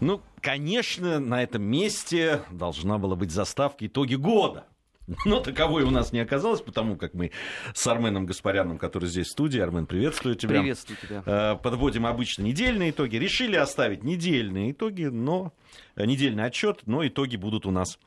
[0.00, 4.66] Ну, конечно, на этом месте должна была быть заставка итоги года.
[5.24, 7.30] Но таковой у нас не оказалось, потому как мы
[7.74, 10.60] с Арменом Гаспаряном, который здесь в студии, Армен, приветствую тебя.
[10.60, 11.22] Приветствую тебя.
[11.24, 13.16] Э, подводим обычно недельные итоги.
[13.16, 15.54] Решили оставить недельные итоги, но
[15.96, 17.98] э, недельный отчет, но итоги будут у нас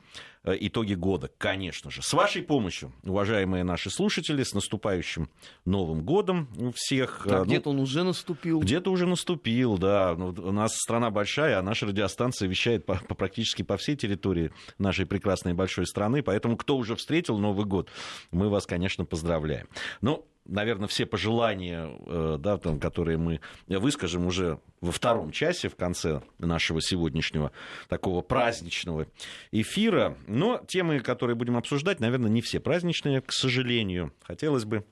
[0.44, 2.02] итоги года, конечно же.
[2.02, 5.30] С вашей помощью, уважаемые наши слушатели, с наступающим
[5.64, 7.26] Новым годом всех.
[7.26, 8.60] А ну, где-то он уже наступил.
[8.60, 10.14] Где-то уже наступил, да.
[10.16, 14.50] Ну, у нас страна большая, а наша радиостанция вещает по, по, практически по всей территории
[14.78, 16.22] нашей прекрасной большой страны.
[16.22, 17.88] Поэтому, кто уже встретил Новый год,
[18.32, 19.68] мы вас, конечно, поздравляем.
[20.00, 25.76] Ну, наверное, все пожелания, э, да, там, которые мы выскажем уже во втором часе, в
[25.76, 27.52] конце нашего сегодняшнего
[27.88, 29.06] такого праздничного
[29.50, 30.16] эфира.
[30.26, 34.12] Но темы, которые будем обсуждать, наверное, не все праздничные, к сожалению.
[34.22, 34.84] Хотелось бы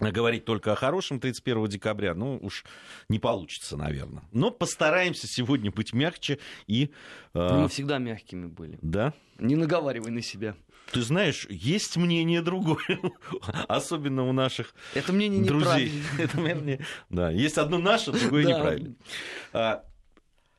[0.00, 2.64] говорить только о хорошем 31 декабря, ну уж
[3.08, 4.24] не получится, наверное.
[4.32, 6.90] Но постараемся сегодня быть мягче и...
[7.32, 7.62] Э...
[7.62, 8.78] Мы всегда мягкими были.
[8.82, 9.14] Да?
[9.38, 10.56] Не наговаривай на себя.
[10.92, 12.78] Ты знаешь, есть мнение другое,
[13.68, 16.02] особенно у наших Это мнение друзей.
[16.18, 18.94] Это мнение, да, есть одно наше, другое неправильное.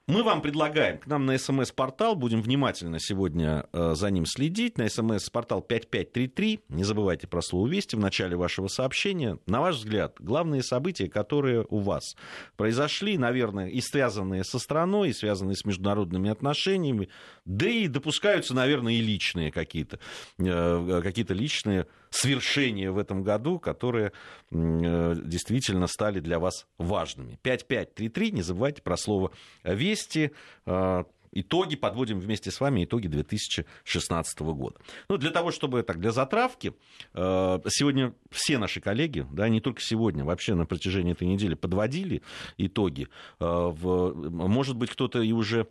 [0.07, 0.99] Мы вам предлагаем.
[0.99, 6.83] К нам на смс-портал, будем внимательно сегодня э, за ним следить, на смс-портал 5533, не
[6.83, 9.39] забывайте про слово «Вести» в начале вашего сообщения.
[9.47, 12.15] На ваш взгляд, главные события, которые у вас
[12.55, 17.09] произошли, наверное, и связанные со страной, и связанные с международными отношениями,
[17.45, 19.97] да и допускаются, наверное, и личные какие-то,
[20.37, 24.11] э, какие-то личные свершения в этом году, которые
[24.51, 27.37] э, действительно стали для вас важными.
[27.41, 29.31] 5533, не забывайте про слово
[29.63, 30.31] «Вести».
[30.65, 34.77] Э, итоги, подводим вместе с вами итоги 2016 года.
[35.09, 36.73] Ну, для того, чтобы так, для затравки,
[37.13, 42.21] э, сегодня все наши коллеги, да, не только сегодня, вообще на протяжении этой недели подводили
[42.57, 43.09] итоги.
[43.39, 45.67] Может быть, кто-то и уже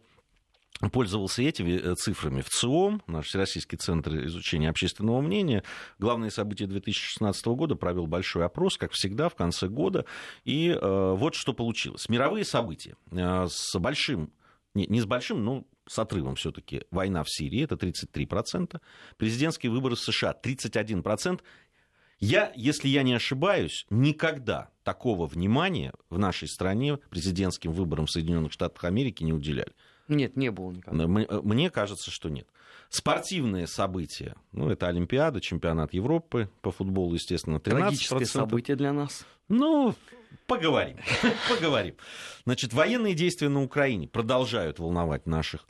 [0.92, 5.62] пользовался этими э, цифрами в ЦИОМ, наш Всероссийский центр изучения общественного мнения.
[5.98, 10.04] Главные события 2016 года провел большой опрос, как всегда, в конце года.
[10.44, 12.08] И э, вот что получилось.
[12.08, 14.32] Мировые события э, с большим,
[14.74, 18.80] не, не с большим, но с отрывом все-таки война в Сирии, это 33%,
[19.16, 21.40] президентские выборы в США 31%.
[22.20, 28.52] Я, если я не ошибаюсь, никогда такого внимания в нашей стране президентским выборам в Соединенных
[28.52, 29.72] Штатах Америки не уделяли.
[30.08, 31.04] Нет, не было никогда.
[31.04, 32.46] Э, мне кажется, что нет.
[32.88, 34.36] Спортивные события.
[34.52, 37.60] Ну, это Олимпиада, чемпионат Европы по футболу, естественно, 13%.
[37.70, 39.26] Трагическое событие для нас.
[39.48, 39.94] Ну,
[40.46, 40.98] поговорим.
[41.48, 41.94] поговорим.
[42.44, 45.66] Значит, военные действия на Украине продолжают волновать наших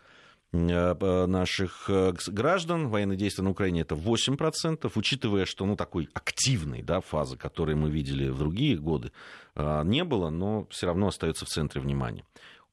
[0.53, 2.89] э, наших э, граждан.
[2.89, 7.91] Военные действия на Украине это 8%, учитывая, что ну, такой активной да, фазы, которую мы
[7.91, 9.13] видели в другие годы,
[9.57, 12.25] не было, но все равно остается в центре внимания.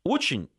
[0.04, 0.50] Очень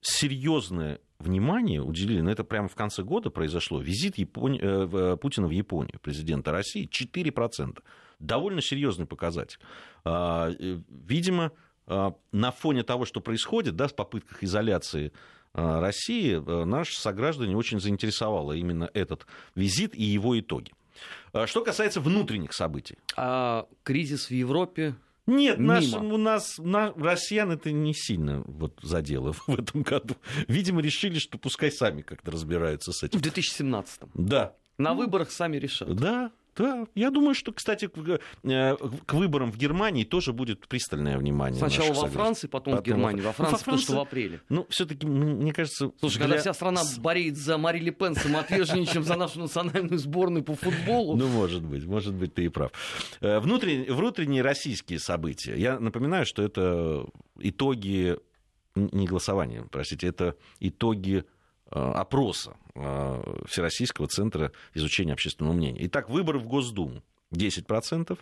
[0.00, 4.60] серьезное внимание уделили, но это прямо в конце года произошло, визит Япони...
[4.62, 7.78] Э, Путина в Японию, президента России, 4%.
[8.18, 9.58] Довольно серьезный показатель.
[10.04, 11.52] А, э, видимо,
[11.86, 15.12] а, на фоне того, что происходит, да, в попытках изоляции
[15.54, 20.72] а, России, э, наши сограждане очень заинтересовало именно этот визит и его итоги.
[21.46, 22.98] Что касается внутренних событий.
[23.16, 24.96] А кризис в Европе
[25.28, 30.16] нет, наш, у нас на, россиян это не сильно вот задело в этом году.
[30.48, 33.18] Видимо, решили, что пускай сами как-то разбираются с этим.
[33.18, 34.00] В 2017.
[34.14, 34.54] Да.
[34.78, 35.94] На выборах сами решат.
[35.94, 38.76] Да, да, я думаю, что, кстати, к, э,
[39.06, 41.58] к выборам в Германии тоже будет пристальное внимание.
[41.58, 43.22] Сначала во Франции, потом, потом в Германии.
[43.22, 44.40] Во Франции, во Франции, потому что в апреле.
[44.48, 45.92] Ну, все-таки, мне кажется...
[46.00, 46.26] Слушай, для...
[46.26, 50.54] когда вся страна болеет за Мари Ле Пен самоотверженнее, чем за нашу национальную сборную по
[50.54, 51.16] футболу...
[51.16, 52.72] Ну, может быть, может быть, ты и прав.
[53.20, 55.56] Э, внутренние, внутренние российские события.
[55.56, 57.06] Я напоминаю, что это
[57.38, 58.18] итоги
[58.74, 61.24] не голосования, простите, это итоги
[61.70, 65.86] опроса Э, Всероссийского центра изучения общественного мнения.
[65.86, 67.02] Итак, выборы в Госдуму.
[67.32, 68.16] 10%,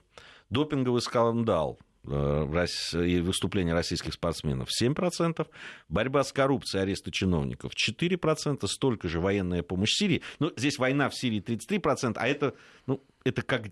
[0.48, 2.66] допинговый скандал э,
[3.04, 5.46] и выступления российских спортсменов 7%,
[5.90, 10.22] борьба с коррупцией, аресты чиновников 4%, столько же военная помощь Сирии.
[10.38, 12.54] Ну, здесь война в Сирии 33%, а это,
[12.86, 13.66] ну, это как,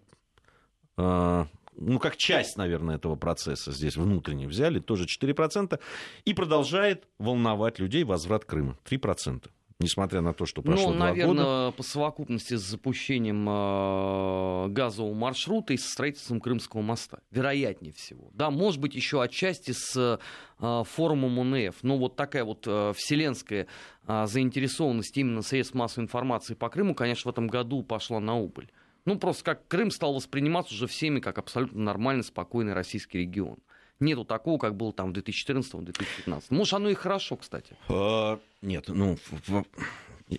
[0.98, 5.80] э, ну, как часть, наверное, этого процесса здесь внутренне взяли, тоже 4%,
[6.26, 9.48] и продолжает волновать людей возврат Крыма 3%
[9.84, 11.76] несмотря на то, что прошло ну, два наверное, года.
[11.76, 17.20] по совокупности с запущением э, газового маршрута и со строительством Крымского моста.
[17.30, 18.30] Вероятнее всего.
[18.32, 20.18] Да, может быть, еще отчасти с
[20.58, 21.76] э, форумом УНФ.
[21.82, 23.66] Но вот такая вот э, вселенская
[24.06, 28.70] э, заинтересованность именно средств массовой информации по Крыму, конечно, в этом году пошла на убыль.
[29.04, 33.58] Ну, просто как Крым стал восприниматься уже всеми как абсолютно нормальный, спокойный российский регион.
[34.00, 36.44] Нету такого, как было там в 2014-2015.
[36.50, 37.76] Может, оно и хорошо, кстати.
[37.88, 39.16] А, нет, ну,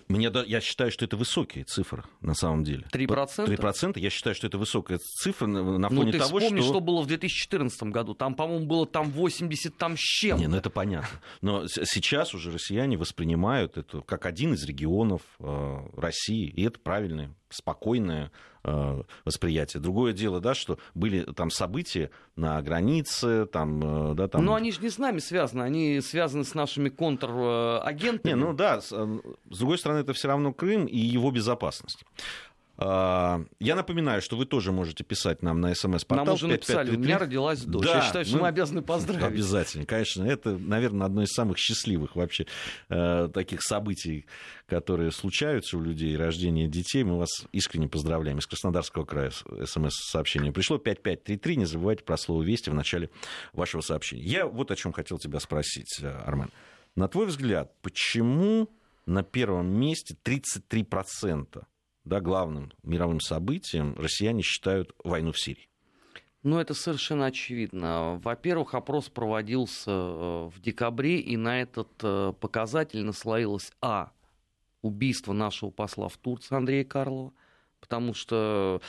[0.08, 2.84] мне, я считаю, что это высокие цифры на самом деле.
[2.92, 3.46] 3%?
[3.46, 3.98] 3%.
[4.00, 6.70] Я считаю, что это высокая цифра на фоне ну, ты того, вспомни, что...
[6.70, 8.14] что было в 2014 году.
[8.14, 10.38] Там, по-моему, было там 80 там с чем.
[10.38, 11.20] Не, ну это понятно.
[11.40, 16.48] Но сейчас уже россияне воспринимают это как один из регионов э, России.
[16.48, 18.30] И это правильное, спокойное
[18.64, 19.80] э, восприятие.
[19.80, 24.44] Другое дело, да, что были там события на границе, там, э, да, там...
[24.44, 28.32] Но они же не с нами связаны, они связаны с нашими контрагентами.
[28.32, 32.04] Не, ну да, с, с другой стороны, это все равно Крым и его безопасность.
[32.78, 36.26] А, я напоминаю, что вы тоже можете писать нам на смс-портал.
[36.26, 37.86] Нам уже написали, у меня родилась дочь.
[37.86, 39.24] Да, Я считаю, что мы, мы обязаны поздравить.
[39.24, 40.24] Обязательно, конечно.
[40.24, 42.46] Это, наверное, одно из самых счастливых вообще
[42.90, 44.26] э, таких событий,
[44.66, 47.02] которые случаются у людей, рождение детей.
[47.02, 48.38] Мы вас искренне поздравляем.
[48.38, 49.30] Из Краснодарского края
[49.64, 51.56] смс-сообщение пришло 5533.
[51.56, 53.08] Не забывайте про слово «Вести» в начале
[53.54, 54.22] вашего сообщения.
[54.22, 56.50] Я вот о чем хотел тебя спросить, э, Армен.
[56.94, 58.68] На твой взгляд, почему
[59.06, 61.64] на первом месте 33%
[62.06, 65.68] да, главным мировым событием россияне считают войну в Сирии?
[66.42, 68.20] Ну, это совершенно очевидно.
[68.22, 74.12] Во-первых, опрос проводился э, в декабре, и на этот э, показатель наслоилось А.
[74.80, 77.32] Убийство нашего посла в Турции Андрея Карлова,
[77.80, 78.80] потому что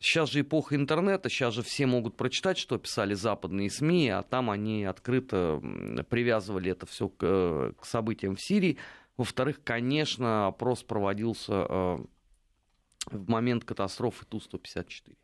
[0.00, 4.48] Сейчас же эпоха интернета, сейчас же все могут прочитать, что писали западные СМИ, а там
[4.48, 5.60] они открыто
[6.08, 8.78] привязывали это все к, э, к событиям в Сирии.
[9.16, 11.98] Во-вторых, конечно, опрос проводился
[13.10, 15.16] в момент катастрофы Ту-154.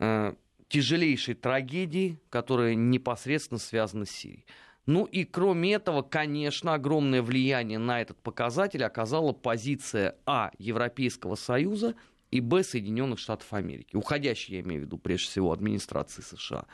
[0.00, 0.34] Э,
[0.68, 4.46] тяжелейшей трагедии, которая непосредственно связана с Сирией.
[4.86, 11.94] Ну и кроме этого, конечно, огромное влияние на этот показатель оказала позиция А Европейского Союза
[12.30, 13.96] и Б Соединенных Штатов Америки.
[13.96, 16.64] Уходящей, я имею в виду, прежде всего, администрации США.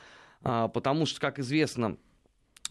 [0.42, 1.96] А, потому что, как известно,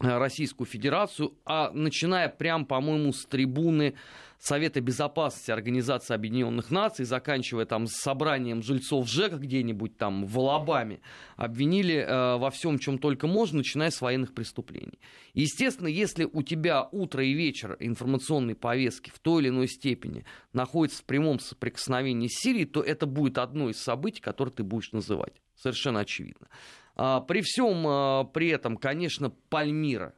[0.00, 3.94] Российскую Федерацию, а начиная прям, по-моему, с трибуны
[4.40, 11.00] Совета Безопасности Организации Объединенных Наций, заканчивая там собранием жильцов ЖЭКа где-нибудь там в Алабаме,
[11.36, 14.98] обвинили э, во всем, чем только можно, начиная с военных преступлений.
[15.32, 21.02] Естественно, если у тебя утро и вечер информационной повестки в той или иной степени находится
[21.02, 25.34] в прямом соприкосновении с Сирией, то это будет одно из событий, которое ты будешь называть.
[25.56, 26.48] Совершенно очевидно.
[26.96, 30.14] А, при всем а, при этом, конечно, Пальмира,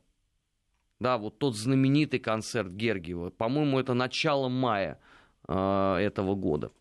[1.00, 4.98] да, вот тот знаменитый концерт Гергиева, по-моему, это начало мая
[5.46, 6.72] а, этого года.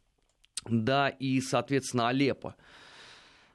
[0.65, 2.55] Да, и, соответственно, Алеппо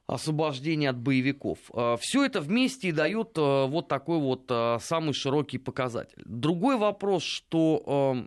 [0.06, 1.58] освобождение от боевиков.
[2.00, 4.50] Все это вместе и дает вот такой вот
[4.82, 6.20] самый широкий показатель.
[6.24, 8.26] Другой вопрос, что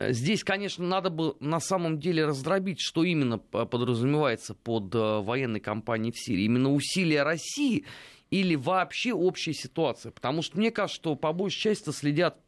[0.00, 6.12] Здесь, конечно, надо бы на самом деле раздробить, что именно подразумевается под э, военной кампанией
[6.12, 6.44] в Сирии.
[6.44, 7.84] Именно усилия России
[8.30, 10.10] или вообще общая ситуация.
[10.10, 12.38] Потому что мне кажется, что по большей части следят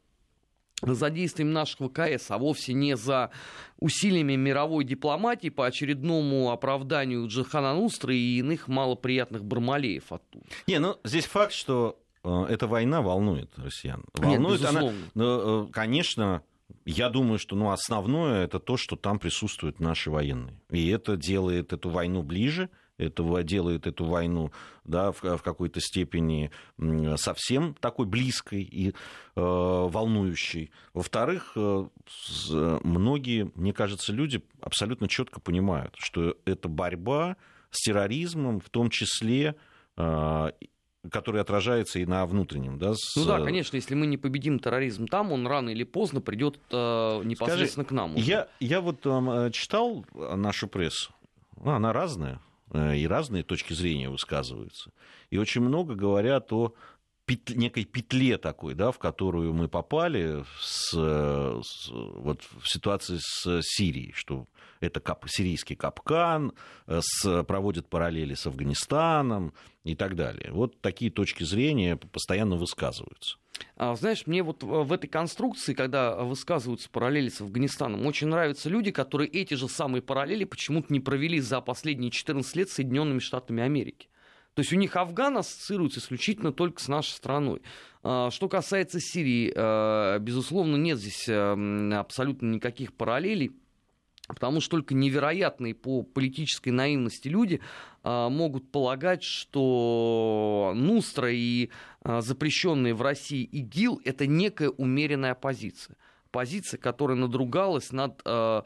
[0.81, 3.31] за действием наших ВКС, а вовсе не за
[3.79, 10.45] усилиями мировой дипломатии по очередному оправданию Джихана Нустры и иных малоприятных бармалеев оттуда.
[10.67, 14.05] Не, ну здесь факт, что э, эта война волнует россиян.
[14.15, 16.43] Волнует Нет, она, э, конечно,
[16.85, 20.61] я думаю, что ну, основное это то, что там присутствуют наши военные.
[20.71, 24.53] И это делает эту войну ближе, это делает эту войну
[24.85, 26.51] да, в, в какой-то степени
[27.17, 28.93] совсем такой близкой и э,
[29.35, 30.71] волнующей.
[30.95, 31.89] Во-вторых, э,
[32.83, 37.37] многие, мне кажется, люди абсолютно четко понимают, что это борьба
[37.71, 39.57] с терроризмом, в том числе
[39.97, 40.53] э,
[41.11, 42.79] который отражается и на внутреннем.
[42.79, 43.17] Да, с...
[43.17, 47.23] Ну да, конечно, если мы не победим терроризм там, он рано или поздно придет э,
[47.25, 48.17] непосредственно Скажи, к нам.
[48.17, 48.25] Уже.
[48.25, 51.13] Я, я вот э, читал нашу прессу,
[51.57, 52.41] ну, она разная,
[52.73, 54.93] э, и разные точки зрения высказываются.
[55.31, 56.75] И очень много говорят о
[57.27, 63.61] пет, некой петле такой, да, в которую мы попали с, с, вот, в ситуации с
[63.63, 64.47] Сирией, что
[64.87, 66.53] это кап, сирийский капкан,
[66.87, 69.53] э, с, проводит параллели с Афганистаном
[69.85, 70.51] и так далее.
[70.53, 73.37] Вот такие точки зрения постоянно высказываются.
[73.77, 78.91] А, знаешь, мне вот в этой конструкции, когда высказываются параллели с Афганистаном, очень нравятся люди,
[78.91, 83.63] которые эти же самые параллели почему-то не провели за последние 14 лет с Соединенными Штатами
[83.63, 84.09] Америки.
[84.55, 87.63] То есть у них Афган ассоциируется исключительно только с нашей страной.
[88.03, 93.53] А, что касается Сирии, э, безусловно, нет здесь э, абсолютно никаких параллелей.
[94.29, 97.61] Потому что только невероятные по политической наивности люди
[98.03, 101.71] а, могут полагать, что Нустра и
[102.03, 105.97] а, запрещенные в России ИГИЛ это некая умеренная позиция.
[106.31, 108.63] Позиция, которая надругалась над э,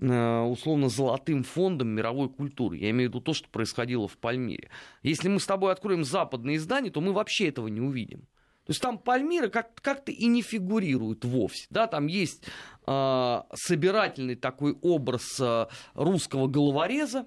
[0.00, 2.78] условно золотым фондом мировой культуры.
[2.78, 4.70] Я имею в виду то, что происходило в Пальмире.
[5.04, 8.26] Если мы с тобой откроем западные издания, то мы вообще этого не увидим.
[8.66, 11.66] То есть там Пальмира как- как-то и не фигурирует вовсе.
[11.70, 11.86] Да?
[11.86, 12.44] Там есть
[12.86, 17.26] э, собирательный такой образ э, русского головореза,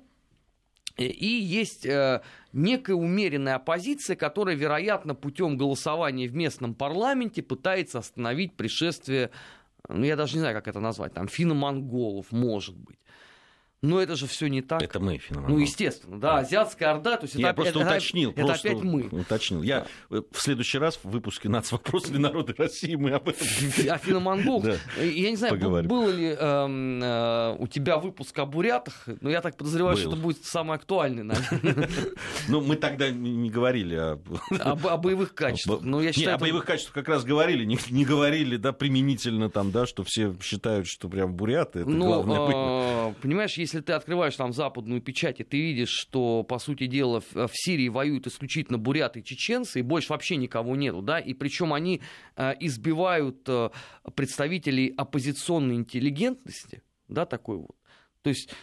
[0.98, 2.22] и есть э,
[2.54, 9.32] некая умеренная оппозиция, которая, вероятно, путем голосования в местном парламенте пытается остановить пришествие,
[9.90, 13.00] ну я даже не знаю, как это назвать, там финно-монголов, может быть.
[13.84, 14.82] Но это же все не так.
[14.82, 15.50] Это мы, феномен.
[15.50, 17.18] Ну, естественно, да, азиатская орда.
[17.18, 18.32] То есть Я это, просто это, уточнил.
[18.32, 19.02] Это просто опять мы.
[19.12, 19.62] Уточнил.
[19.62, 20.22] Я да.
[20.32, 23.46] в следующий раз в выпуске «Нацвопрос для народа России» мы об этом...
[23.90, 24.64] О финомонгол.
[24.98, 29.58] Я не знаю, было ли эм, э, у тебя выпуск о бурятах, но я так
[29.58, 31.90] подозреваю, что это будет самый актуальный, наверное.
[32.48, 34.20] Ну, мы тогда не говорили о...
[34.60, 35.82] О боевых качествах.
[35.82, 40.04] Ну, Не, о боевых качествах как раз говорили, не говорили, да, применительно там, да, что
[40.04, 42.40] все считают, что прям буряты, это главное.
[42.40, 47.22] А, понимаешь, если ты открываешь там западную печать, и ты видишь, что, по сути дела,
[47.22, 51.74] в, Сирии воюют исключительно буряты и чеченцы, и больше вообще никого нету, да, и причем
[51.74, 52.02] они
[52.36, 53.70] э, избивают э,
[54.16, 57.76] представителей оппозиционной интеллигентности, да, такой вот.
[58.22, 58.54] То есть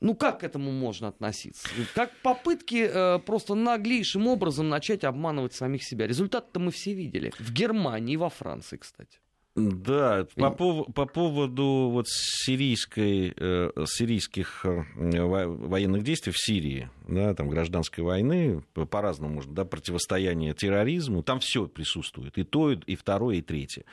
[0.00, 1.68] ну как к этому можно относиться?
[1.94, 6.06] Как попытки э, просто наглейшим образом начать обманывать самих себя.
[6.06, 7.32] Результат-то мы все видели.
[7.38, 9.18] В Германии и во Франции, кстати.
[9.56, 17.34] Да, по, пов- по поводу вот сирийской, э, сирийских э, военных действий в Сирии, да,
[17.34, 23.36] там гражданской войны, по-разному можно, да, противостояние терроризму, там все присутствует, и то, и второе,
[23.36, 23.84] и третье.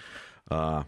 [0.45, 0.85] А,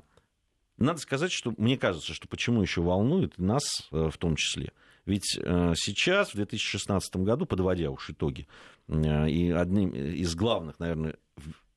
[0.78, 4.72] надо сказать, что мне кажется, что почему еще волнует нас э, в том числе.
[5.06, 8.48] Ведь сейчас, в 2016 году, подводя уж итоги,
[8.88, 11.16] и одним из главных, наверное,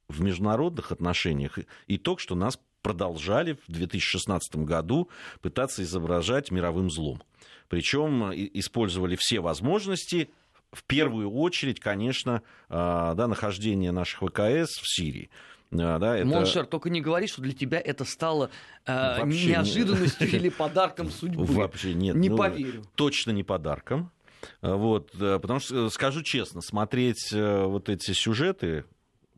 [0.08, 5.08] в международных отношениях итог, что нас продолжали в 2016 году
[5.40, 7.22] пытаться изображать мировым злом.
[7.68, 10.30] Причем использовали все возможности,
[10.72, 15.30] в первую очередь, конечно, а, да, нахождение наших ВКС в Сирии.
[15.72, 16.26] А, да, это...
[16.26, 18.50] Mon cher, только не говори, что для тебя это стало
[18.86, 20.34] э, неожиданностью не...
[20.34, 21.44] или подарком судьбы.
[21.44, 22.16] Вообще нет.
[22.16, 22.84] Не ну, поверю.
[22.94, 24.10] Точно не подарком.
[24.60, 28.84] Вот, потому что, скажу честно, смотреть э, вот эти сюжеты,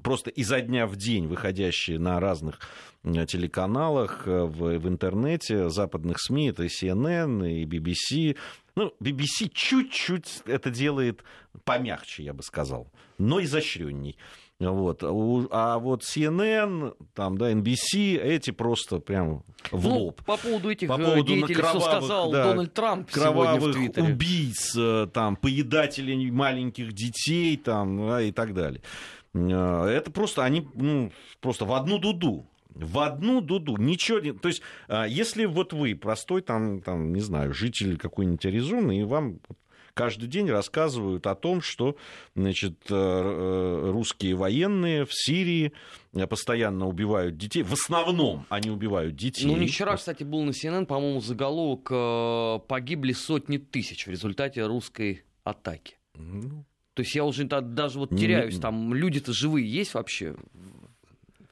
[0.05, 2.61] просто изо дня в день выходящие на разных
[3.03, 8.37] телеканалах, э, в, в интернете, западных СМИ, это и CNN, и BBC.
[8.77, 11.25] Ну, BBC чуть-чуть это делает
[11.65, 14.17] помягче, я бы сказал, но изощренней.
[14.61, 15.03] Вот.
[15.03, 20.23] А вот CNN, там, да, NBC, эти просто прям в ну, лоб.
[20.25, 24.11] По поводу этих по поводу деятелей, кровавых, что сказал да, Дональд Трамп кровавых сегодня в
[24.13, 28.81] убийц, э, там, поедателей маленьких детей там, да, и так далее.
[29.35, 34.33] Э, это просто они ну, просто в одну дуду в одну дуду, ничего не...
[34.33, 39.05] То есть, а, если вот вы простой, там, там не знаю, житель какой-нибудь Аризоны, и
[39.05, 39.39] вам
[39.95, 41.97] каждый день рассказывают о том, что
[42.35, 45.73] значит, э, э, русские военные в Сирии
[46.29, 47.63] постоянно убивают детей.
[47.63, 49.47] В основном они убивают детей.
[49.47, 55.25] Ну, не вчера, кстати, был на CNN, по-моему, заголовок «Погибли сотни тысяч в результате русской
[55.45, 55.97] атаки».
[56.17, 56.65] Ну,
[56.95, 60.37] то есть я уже даже вот теряюсь, там люди-то живые есть вообще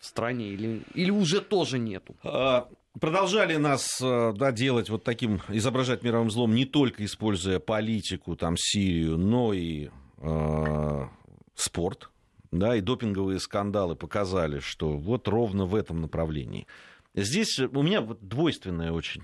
[0.01, 2.15] в стране или, или уже тоже нету?
[2.23, 2.69] А,
[3.01, 8.57] продолжали нас э, да, делать вот таким, изображать мировым злом, не только используя политику, там,
[8.57, 11.07] Сирию, но и э,
[11.55, 12.09] спорт.
[12.51, 16.67] Да, и допинговые скандалы показали, что вот ровно в этом направлении.
[17.15, 19.23] Здесь у меня вот двойственное очень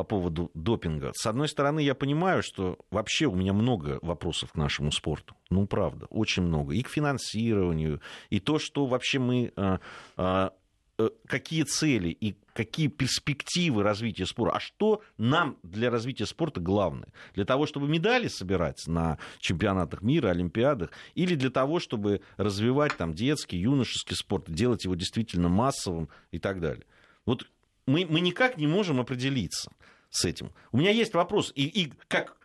[0.00, 1.12] по поводу допинга.
[1.14, 5.36] С одной стороны, я понимаю, что вообще у меня много вопросов к нашему спорту.
[5.50, 6.72] Ну, правда, очень много.
[6.74, 9.78] И к финансированию, и то, что вообще мы а,
[10.16, 10.54] а,
[10.98, 14.56] э, какие цели и какие перспективы развития спорта.
[14.56, 17.08] А что нам для развития спорта главное?
[17.34, 23.12] Для того, чтобы медали собирать на чемпионатах мира, олимпиадах, или для того, чтобы развивать там
[23.12, 26.86] детский, юношеский спорт, делать его действительно массовым и так далее.
[27.26, 27.46] Вот
[27.90, 29.70] мы, мы никак не можем определиться
[30.10, 30.52] с этим.
[30.72, 32.36] У меня есть вопрос, и, и как,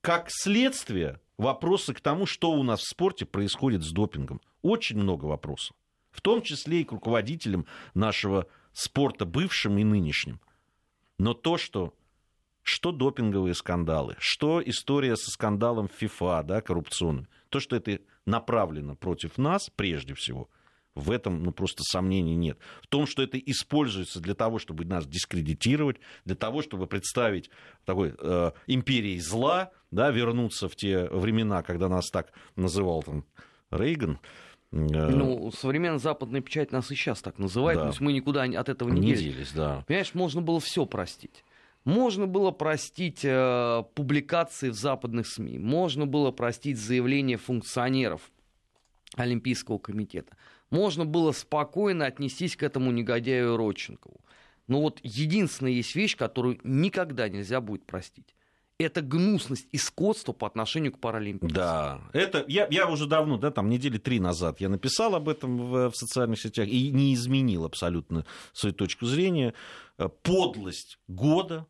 [0.00, 4.40] как следствие вопросы к тому, что у нас в спорте происходит с допингом.
[4.62, 5.76] Очень много вопросов.
[6.10, 10.40] В том числе и к руководителям нашего спорта, бывшим и нынешним.
[11.18, 11.94] Но то, что,
[12.62, 19.36] что допинговые скандалы, что история со скандалом ФИФА, да, коррупционным, то, что это направлено против
[19.36, 20.48] нас прежде всего–
[20.94, 22.58] в этом ну, просто сомнений нет.
[22.82, 27.50] В том, что это используется для того, чтобы нас дискредитировать, для того, чтобы представить
[27.84, 33.24] такой э, империей зла, да, вернуться в те времена, когда нас так называл там,
[33.70, 34.18] Рейган.
[34.72, 37.84] Э, ну, современная западная печать нас и сейчас так называет, да.
[37.84, 39.52] то есть мы никуда от этого не, не делись.
[39.52, 39.84] да.
[39.86, 41.44] Понимаешь, можно было все простить.
[41.84, 48.30] Можно было простить э, публикации в западных СМИ, можно было простить заявления функционеров
[49.16, 50.36] Олимпийского комитета,
[50.72, 54.20] можно было спокойно отнестись к этому негодяю Родченкову.
[54.66, 58.34] Но вот единственная есть вещь, которую никогда нельзя будет простить
[58.84, 61.54] это гнусность и скотство по отношению к паралимпийцам.
[61.54, 65.58] Да, это я, я уже давно, да, там недели три назад я написал об этом
[65.58, 69.54] в, в социальных сетях и не изменил абсолютно свою точку зрения.
[69.98, 71.66] Э, подлость года,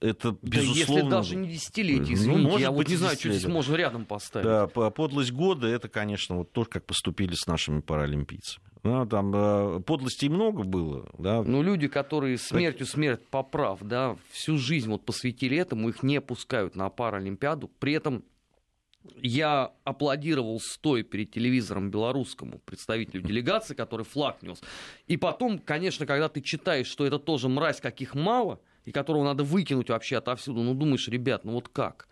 [0.00, 1.10] это безусловно...
[1.10, 3.32] Да если даже не десятилетие, ну, извините, ну, может я быть, вот не знаю, что
[3.32, 4.46] здесь можно рядом поставить.
[4.46, 8.66] Да, подлость года, это, конечно, вот то, как поступили с нашими паралимпийцами.
[8.84, 11.42] Ну, там э, подлостей много было, да.
[11.42, 16.76] Ну, люди, которые смертью смерть поправ, да, всю жизнь вот посвятили этому, их не пускают
[16.76, 17.68] на Паралимпиаду.
[17.80, 18.24] При этом
[19.16, 24.60] я аплодировал стоя перед телевизором белорусскому представителю делегации, который флаг нес.
[25.06, 29.44] И потом, конечно, когда ты читаешь, что это тоже мразь, каких мало, и которого надо
[29.44, 32.08] выкинуть вообще отовсюду, ну думаешь, ребят, ну вот как?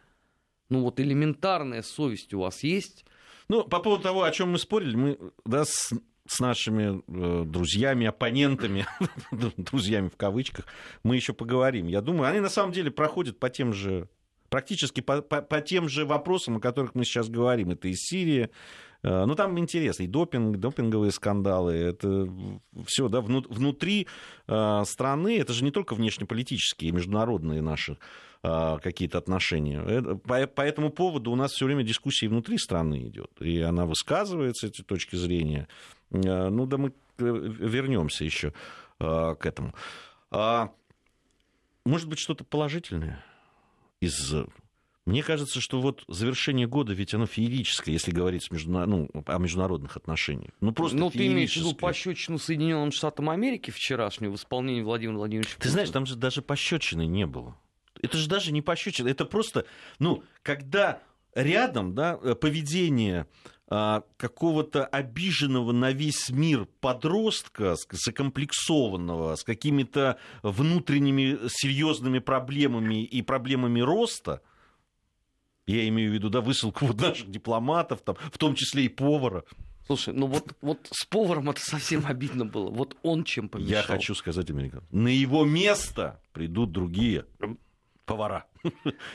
[0.68, 3.04] Ну вот элементарная совесть у вас есть?
[3.48, 5.92] Ну, по поводу того, о чем мы спорили, мы да, с
[6.28, 8.86] с нашими э, друзьями, оппонентами,
[9.56, 10.66] друзьями в кавычках,
[11.02, 11.86] мы еще поговорим.
[11.86, 14.08] Я думаю, они на самом деле проходят по тем же,
[14.48, 17.70] практически по, по, по тем же вопросам, о которых мы сейчас говорим.
[17.70, 18.50] Это из Сирии,
[19.08, 22.28] ну, там интересно, и допинг, допинговые скандалы, это
[22.86, 24.08] все, да, внутри
[24.48, 27.98] э, страны, это же не только внешнеполитические, международные наши
[28.48, 29.82] а, какие-то отношения.
[30.18, 34.82] По, этому поводу у нас все время дискуссия внутри страны идет, и она высказывается, эти
[34.82, 35.66] точки зрения.
[36.12, 36.92] А, ну да мы э,
[37.24, 38.52] вернемся еще
[39.00, 39.74] а, к этому.
[41.84, 43.24] Может быть, что-то положительное
[44.00, 44.34] из
[45.06, 48.86] мне кажется, что вот завершение года, ведь оно феерическое, если говорить междуна...
[48.86, 50.50] ну, о международных отношениях.
[50.60, 55.18] Ну, просто Ну, ты имеешь в виду пощечину Соединенным Штатам Америки вчерашнюю в исполнении Владимира
[55.18, 57.56] Владимировича Ты знаешь, там же даже пощечины не было.
[58.02, 59.64] Это же даже не пощечина, это просто,
[59.98, 61.00] ну, когда
[61.34, 63.26] рядом, да, э, поведение
[63.68, 73.80] а, какого-то обиженного на весь мир подростка, закомплексованного, с какими-то внутренними серьезными проблемами и проблемами
[73.80, 74.42] роста,
[75.66, 79.44] я имею в виду, да, высылку вот наших дипломатов, там, в том числе и повара.
[79.86, 82.70] Слушай, ну вот, вот с поваром это совсем обидно было.
[82.70, 83.70] Вот он чем помешал.
[83.70, 84.88] Я хочу сказать американцам.
[84.90, 87.24] На его место придут другие
[88.04, 88.46] повара.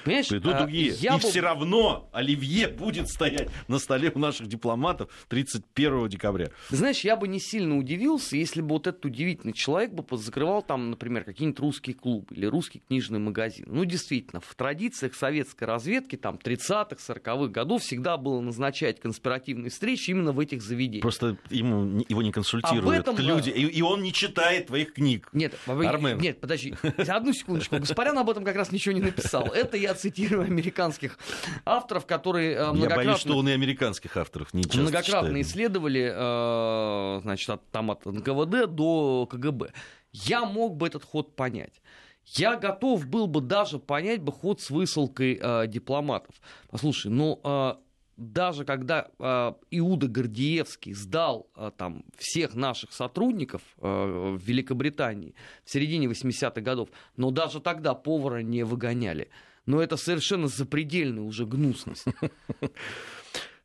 [0.03, 0.93] Понимаешь, Придут а, другие.
[0.99, 1.29] Я и был...
[1.29, 6.49] все равно Оливье будет стоять на столе у наших дипломатов 31 декабря.
[6.69, 10.89] Знаешь, я бы не сильно удивился, если бы вот этот удивительный человек бы закрывал там,
[10.89, 13.65] например, какие-нибудь русские клубы или русский книжный магазин.
[13.67, 20.11] Ну, действительно, в традициях советской разведки там 30-х, 40-х годов всегда было назначать конспиративные встречи
[20.11, 21.01] именно в этих заведениях.
[21.01, 23.17] Просто ему, его не консультируют этом...
[23.17, 25.29] люди, и, и он не читает твоих книг.
[25.33, 26.19] Нет, Армен.
[26.19, 26.75] нет, подожди,
[27.07, 27.77] одну секундочку.
[27.77, 29.65] Гаспарян об этом как раз ничего не написал написал.
[29.65, 31.17] Это я цитирую американских
[31.65, 32.85] авторов, которые многократно...
[32.85, 35.45] Э, я боюсь, что он и американских авторов не часто Многократно читает.
[35.45, 39.73] исследовали, э, значит, от, там от НКВД до КГБ.
[40.11, 41.81] Я мог бы этот ход понять.
[42.25, 46.35] Я готов был бы даже понять бы ход с высылкой э, дипломатов.
[46.69, 47.73] Послушай, ну э,
[48.21, 55.33] даже когда э, Иуда Гордиевский сдал э, там всех наших сотрудников э, в Великобритании
[55.65, 59.29] в середине 80-х годов, но даже тогда повара не выгоняли.
[59.65, 62.05] Но это совершенно запредельная уже гнусность.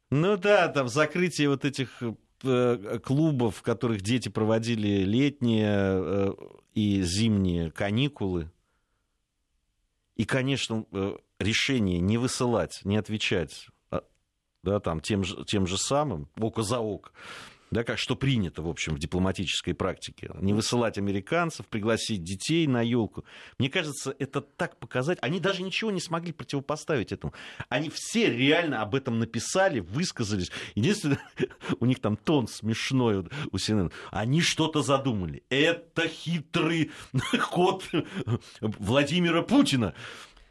[0.09, 2.01] Ну да, там закрытие вот этих
[2.45, 6.33] э, клубов, в которых дети проводили летние э,
[6.75, 8.49] и зимние каникулы.
[10.14, 13.66] И, конечно, э, решение не высылать, не отвечать
[14.67, 17.13] да, там, тем, же, тем же самым, око за око,
[17.71, 20.31] да, как что принято, в общем, в дипломатической практике.
[20.41, 23.25] Не высылать американцев, пригласить детей на елку.
[23.59, 25.19] Мне кажется, это так показать.
[25.21, 27.33] Они даже ничего не смогли противопоставить этому.
[27.69, 30.51] Они все реально об этом написали, высказались.
[30.75, 31.21] Единственное,
[31.81, 33.93] у них там тон смешной у CNN.
[34.11, 35.45] Они что-то задумали.
[35.49, 36.91] Это хитрый
[37.39, 37.85] ход
[38.61, 39.95] Владимира Путина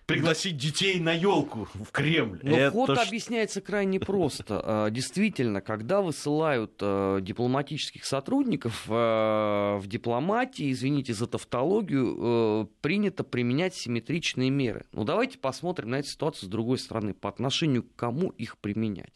[0.05, 2.39] пригласить детей на елку в Кремль.
[2.43, 3.01] Но Это ход ш...
[3.01, 4.45] объясняется крайне просто.
[4.67, 13.75] А, действительно, когда высылают а, дипломатических сотрудников а, в дипломатии, извините за тавтологию, принято применять
[13.75, 14.85] симметричные меры.
[14.91, 17.13] Ну давайте посмотрим на эту ситуацию с другой стороны.
[17.13, 19.13] По отношению к кому их применять?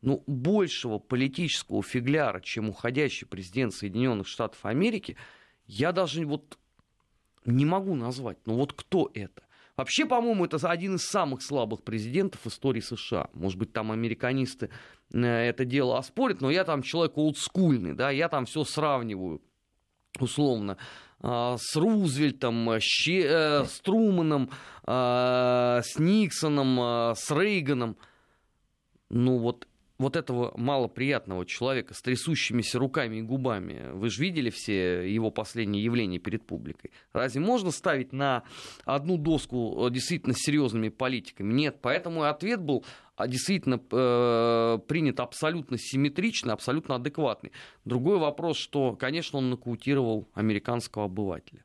[0.00, 5.16] Ну, большего политического фигляра, чем уходящий президент Соединенных Штатов Америки,
[5.66, 6.58] я даже вот
[7.46, 8.38] не могу назвать.
[8.46, 9.43] Ну вот кто это?
[9.76, 13.28] Вообще, по-моему, это один из самых слабых президентов истории США.
[13.32, 14.70] Может быть, там американисты
[15.12, 19.40] э, это дело оспорят, но я там человек олдскульный, да, я там все сравниваю
[20.20, 20.76] условно,
[21.20, 24.50] с Рузвельтом, с Труманом,
[24.86, 27.96] с Никсоном, с Рейганом.
[29.10, 29.66] Ну вот
[30.04, 35.82] вот этого малоприятного человека с трясущимися руками и губами, вы же видели все его последние
[35.82, 36.90] явления перед публикой.
[37.14, 38.42] Разве можно ставить на
[38.84, 41.54] одну доску э, действительно серьезными политиками?
[41.54, 42.84] Нет, поэтому ответ был
[43.16, 47.52] а, действительно э, принят абсолютно симметрично, абсолютно адекватный.
[47.86, 51.64] Другой вопрос, что, конечно, он нокаутировал американского обывателя.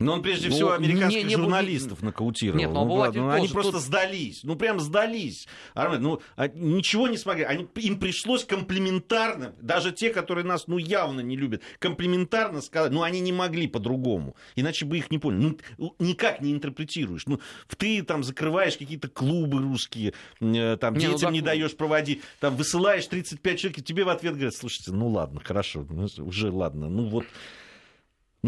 [0.00, 2.06] Но он прежде ну, всего американских не, не журналистов не...
[2.06, 2.58] нокаутировал.
[2.60, 3.82] Нет, ну, ладно, ну, они просто тут...
[3.82, 4.44] сдались.
[4.44, 5.48] Ну прям сдались.
[5.74, 7.42] Армен, ну а, ничего не смогли.
[7.42, 13.02] Они, им пришлось комплементарно, даже те, которые нас ну явно не любят, комплементарно сказать, ну
[13.02, 14.36] они не могли по-другому.
[14.54, 15.58] Иначе бы их не поняли.
[15.78, 17.26] Ну никак не интерпретируешь.
[17.26, 17.40] Ну
[17.76, 21.32] ты там закрываешь какие-то клубы русские, э, там не, ну детям ну, так...
[21.32, 25.40] не даешь проводить, там высылаешь 35 человек, и тебе в ответ говорят, слушайте, ну ладно,
[25.42, 25.84] хорошо,
[26.18, 27.24] уже ладно, ну вот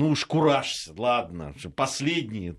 [0.00, 2.56] ну уж куражься, ладно, последние.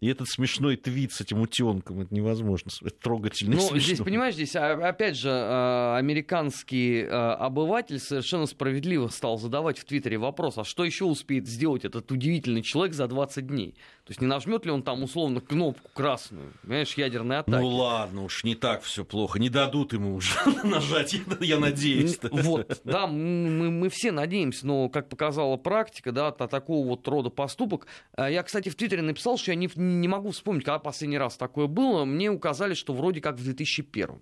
[0.00, 3.78] И этот смешной твит с этим утенком, это невозможно, это трогательно Ну, смешно.
[3.78, 9.84] здесь, понимаешь, здесь, а, опять же, а, американский а, обыватель совершенно справедливо стал задавать в
[9.84, 13.74] Твиттере вопрос, а что еще успеет сделать этот удивительный человек за 20 дней?
[14.10, 17.62] То есть не нажмет ли он там условно кнопку красную, понимаешь, ядерной атаки?
[17.62, 22.18] Ну ладно, уж не так все плохо, не дадут ему уже нажать, я надеюсь.
[22.20, 27.86] Вот, да, мы, мы все надеемся, но, как показала практика, да, такого вот рода поступок.
[28.16, 31.36] А я, кстати, в Твиттере написал, что я не, не могу вспомнить, когда последний раз
[31.36, 32.04] такое было.
[32.04, 34.20] Мне указали, что вроде как в 2001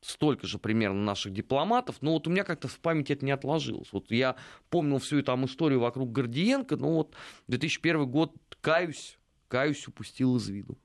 [0.00, 3.92] столько же примерно наших дипломатов, но вот у меня как-то в памяти это не отложилось.
[3.92, 4.36] Вот я
[4.70, 7.14] помнил всю там историю вокруг Гордиенко, но вот
[7.48, 10.78] 2001 год, каюсь, каюсь, упустил из виду.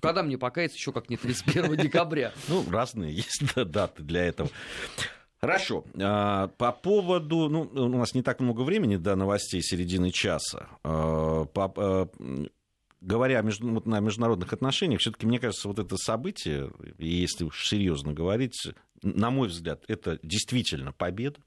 [0.00, 2.32] Когда мне покаяться еще как не 31 декабря?
[2.48, 4.50] Ну, разные есть даты для этого.
[5.40, 5.84] Хорошо.
[6.00, 7.48] А, по поводу...
[7.48, 10.68] Ну, у нас не так много времени до новостей середины часа.
[10.82, 12.08] А, по, а,
[13.02, 18.56] говоря вот, на международных отношениях, все-таки, мне кажется, вот это событие, если уж серьезно говорить,
[19.02, 21.40] на мой взгляд, это действительно победа,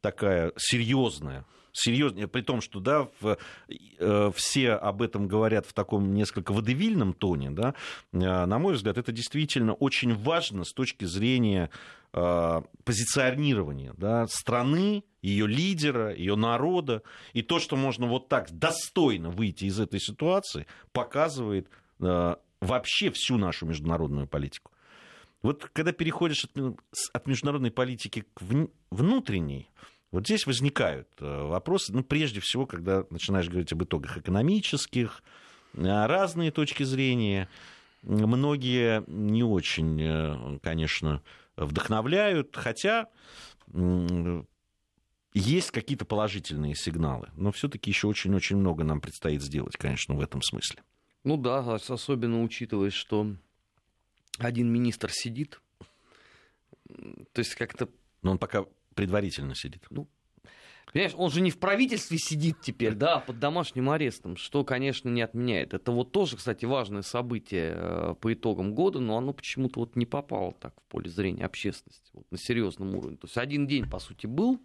[0.00, 1.46] такая серьезная,
[1.78, 3.38] серьезная, при том, что да, в,
[3.68, 7.74] э, все об этом говорят в таком несколько водевильном тоне, да,
[8.12, 11.70] э, на мой взгляд, это действительно очень важно с точки зрения
[12.12, 17.02] э, позиционирования да, страны, ее лидера, ее народа.
[17.32, 21.68] И то, что можно вот так достойно выйти из этой ситуации, показывает
[22.00, 24.72] э, вообще всю нашу международную политику.
[25.42, 26.80] Вот когда переходишь от,
[27.12, 28.42] от международной политики к
[28.90, 29.70] внутренней,
[30.10, 35.22] вот здесь возникают э, вопросы, ну, прежде всего, когда начинаешь говорить об итогах экономических,
[35.74, 37.48] э, разные точки зрения,
[38.02, 41.22] многие не очень, э, конечно,
[41.56, 43.08] вдохновляют, хотя
[45.34, 50.40] есть какие-то положительные сигналы, но все-таки еще очень-очень много нам предстоит сделать, конечно, в этом
[50.40, 50.82] смысле.
[51.24, 53.34] Ну да, особенно учитывая, что
[54.38, 55.60] один министр сидит,
[56.88, 57.88] то есть как-то...
[58.22, 58.64] Но он пока
[58.98, 59.84] предварительно сидит.
[59.90, 60.08] Ну,
[60.92, 65.08] Понимаешь, он же не в правительстве сидит теперь, да, а под домашним арестом, что, конечно,
[65.08, 65.72] не отменяет.
[65.72, 70.06] Это вот тоже, кстати, важное событие э, по итогам года, но оно почему-то вот не
[70.06, 73.18] попало так в поле зрения общественности, вот на серьезном уровне.
[73.18, 74.58] То есть один день, по сути, был,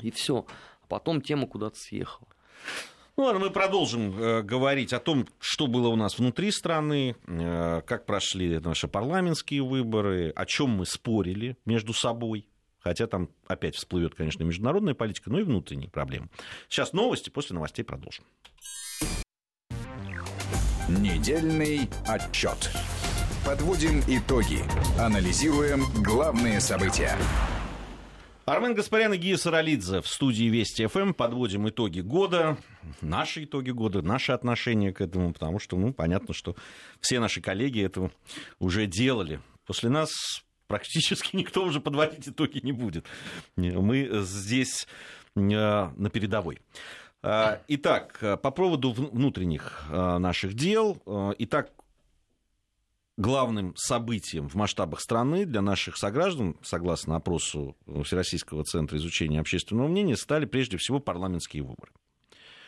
[0.00, 0.46] и все.
[0.82, 2.28] А потом тема куда-то съехала.
[3.16, 7.82] Ну ладно, мы продолжим э, говорить о том, что было у нас внутри страны, э,
[7.84, 12.46] как прошли наши парламентские выборы, о чем мы спорили между собой.
[12.82, 16.28] Хотя там опять всплывет, конечно, международная политика, но и внутренние проблемы.
[16.68, 18.24] Сейчас новости, после новостей продолжим.
[20.88, 22.70] Недельный отчет.
[23.46, 24.60] Подводим итоги.
[25.00, 27.16] Анализируем главные события.
[28.44, 31.12] Армен Гаспарян и Гия Саралидзе в студии Вести ФМ.
[31.12, 32.58] Подводим итоги года,
[33.00, 36.56] наши итоги года, наши отношения к этому, потому что, ну, понятно, что
[37.00, 38.10] все наши коллеги этого
[38.58, 39.40] уже делали.
[39.64, 40.10] После нас
[40.72, 43.04] практически никто уже подводить итоги не будет.
[43.56, 44.88] Мы здесь
[45.36, 46.60] э, на передовой.
[47.22, 51.00] А, итак, по поводу внутренних э, наших дел.
[51.04, 51.72] Э, итак,
[53.18, 60.16] главным событием в масштабах страны для наших сограждан, согласно опросу Всероссийского центра изучения общественного мнения,
[60.16, 61.92] стали прежде всего парламентские выборы.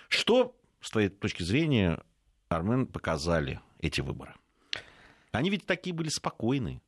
[0.08, 2.02] Что, с твоей точки зрения,
[2.50, 4.34] Армен, показали эти выборы?
[5.32, 6.82] Они ведь такие были спокойные.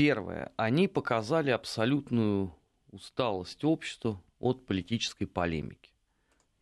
[0.00, 0.50] Первое.
[0.56, 2.54] Они показали абсолютную
[2.90, 5.90] усталость общества от политической полемики.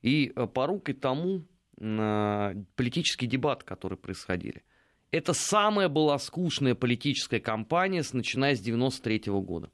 [0.03, 1.45] И э, порукой тому
[1.77, 4.65] политический дебат, который происходили.
[5.13, 9.71] Это самая была скучная политическая кампания, начиная с 93 года,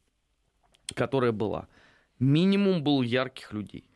[0.94, 1.66] которая была.
[2.18, 3.88] Минимум был ярких людей.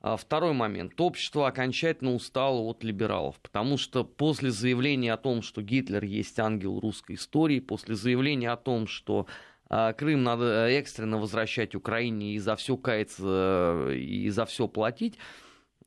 [0.00, 1.00] А второй момент.
[1.00, 6.78] Общество окончательно устало от либералов, потому что после заявления о том, что Гитлер есть ангел
[6.78, 9.26] русской истории, после заявления о том, что
[9.68, 15.18] а, Крым надо экстренно возвращать Украине и за все каяться, и за все платить,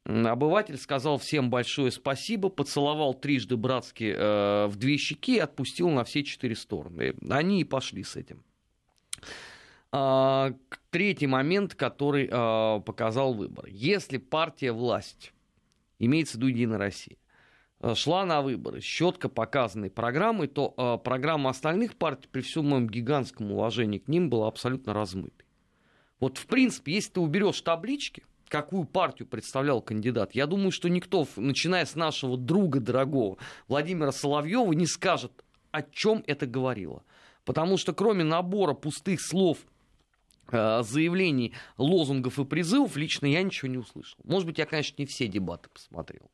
[0.06, 6.04] обыватель сказал всем большое спасибо, поцеловал трижды братски э, в две щеки и отпустил на
[6.04, 7.14] все четыре стороны.
[7.30, 8.44] Они и пошли с этим.
[9.94, 10.54] А,
[10.90, 13.66] третий момент, который а, показал выбор.
[13.68, 15.34] Если партия власть,
[16.00, 17.18] имеется в виду Единая Россия,
[17.82, 22.88] а, шла на выборы с четко показанной программой, то программа остальных партий, при всем моем
[22.88, 25.46] гигантском уважении к ним, была абсолютно размытой.
[26.22, 31.28] Вот, в принципе, если ты уберешь таблички, какую партию представлял кандидат, я думаю, что никто,
[31.36, 37.04] начиная с нашего друга дорогого Владимира Соловьева, не скажет, о чем это говорило.
[37.44, 39.58] Потому что кроме набора пустых слов
[40.50, 44.20] заявлений, лозунгов и призывов лично я ничего не услышал.
[44.24, 46.32] Может быть, я, конечно, не все дебаты посмотрел.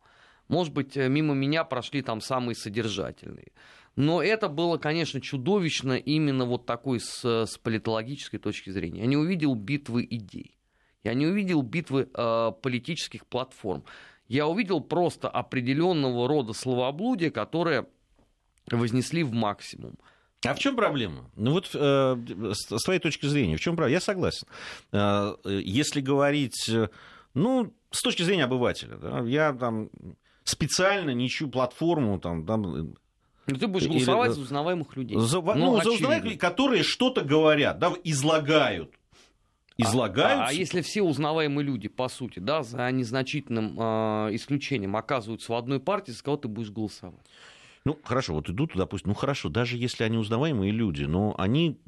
[0.48, 3.52] Может быть, э, мимо меня прошли там самые содержательные.
[3.96, 9.02] Но это было, конечно, чудовищно именно вот такой с, с политологической точки зрения.
[9.02, 10.58] Я не увидел битвы идей.
[11.04, 13.84] Я не увидел битвы э, политических платформ.
[14.28, 17.88] Я увидел просто определенного рода словоблудие, которое
[18.70, 19.98] вознесли в максимум.
[20.46, 21.30] А в чем проблема?
[21.36, 22.16] Ну вот э,
[22.54, 23.94] с твоей точки зрения, в чем проблема?
[23.94, 24.48] Я согласен.
[24.92, 26.90] Э, если говорить, э,
[27.34, 29.90] ну, с точки зрения обывателя, да, я там
[30.44, 32.96] специально ничью платформу там, там
[33.48, 35.18] ну, ты будешь голосовать Или, за узнаваемых людей.
[35.18, 38.94] За, ну, ну за узнаваемых людей, которые что-то говорят, да, излагают.
[39.78, 40.42] Излагают.
[40.42, 45.56] А, а если все узнаваемые люди, по сути, да, за незначительным э, исключением оказываются в
[45.56, 47.26] одной партии, за кого ты будешь голосовать?
[47.88, 51.80] Ну, хорошо, вот идут, допустим, ну хорошо, даже если они узнаваемые люди, но они,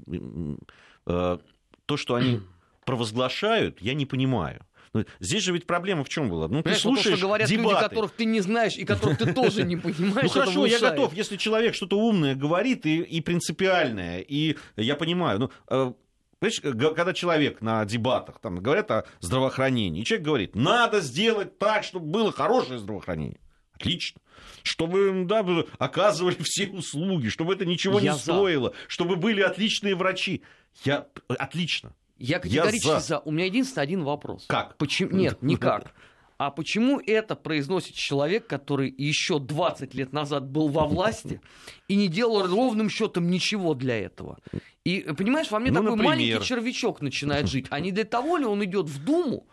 [1.05, 1.37] э,
[1.85, 2.39] то, что они
[2.85, 4.65] провозглашают, я не понимаю.
[4.93, 6.47] Но здесь же ведь проблема в чем была?
[6.47, 7.69] Ну, ты слушаешь то, что говорят дебаты.
[7.69, 10.23] люди, которых ты не знаешь и которых ты тоже не понимаешь.
[10.23, 15.39] Ну хорошо, я готов, если человек что-то умное говорит и, и принципиальное, и я понимаю,
[15.39, 15.93] ну, э,
[16.39, 21.83] Понимаешь, когда человек на дебатах там говорят о здравоохранении, и человек говорит, надо сделать так,
[21.83, 23.41] чтобы было хорошее здравоохранение.
[23.79, 24.21] Отлично
[24.63, 25.45] чтобы да,
[25.77, 30.43] оказывали все услуги, чтобы это ничего Я не стоило, чтобы были отличные врачи.
[30.83, 31.93] Я отлично.
[32.17, 33.07] Я категорически Я за.
[33.07, 33.19] за.
[33.19, 34.45] У меня единственный один вопрос.
[34.47, 34.77] Как?
[34.77, 35.11] Почему?
[35.15, 35.93] Нет, никак.
[36.37, 41.41] А почему это произносит человек, который еще 20 лет назад был во власти
[41.89, 44.39] и не делал ровным счетом ничего для этого?
[44.85, 46.15] И понимаешь, во мне ну, такой например...
[46.15, 47.65] маленький червячок начинает жить.
[47.69, 49.47] А не для того ли он идет в Думу,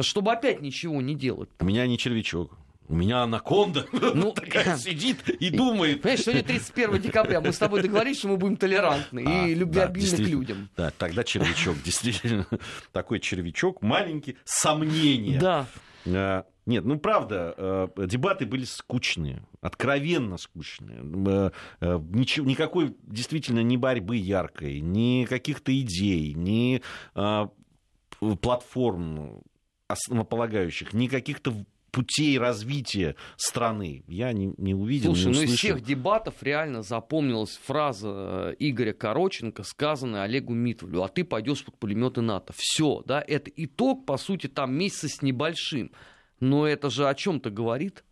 [0.00, 1.50] чтобы опять ничего не делать?
[1.60, 2.56] У меня не червячок.
[2.88, 6.00] У меня анаконда ну, такая сидит и думает.
[6.00, 7.40] Понимаешь, сегодня 31 декабря.
[7.40, 10.70] Мы с тобой договорились, что мы будем толерантны а, и любвеобильны да, к людям.
[10.76, 12.46] Да, тогда червячок, действительно.
[12.92, 15.38] Такой червячок, маленький, сомнения.
[15.38, 15.66] Да.
[16.06, 21.00] А, нет, ну правда, э, дебаты были скучные, откровенно скучные.
[21.26, 26.82] Э, э, ничего, никакой действительно ни борьбы яркой, ни каких-то идей, ни
[27.14, 27.50] а,
[28.40, 29.42] платформ
[29.88, 35.48] основополагающих, ни каких-то путей развития страны я не, не увидел, Слушай, не услышал.
[35.48, 41.24] ну из всех дебатов реально запомнилась фраза э, Игоря Короченко, сказанная Олегу Митвлю, а ты
[41.24, 42.52] пойдешь под пулеметы НАТО.
[42.56, 45.90] Все, да, это итог, по сути, там месяца с небольшим.
[46.40, 48.04] Но это же о чем-то говорит.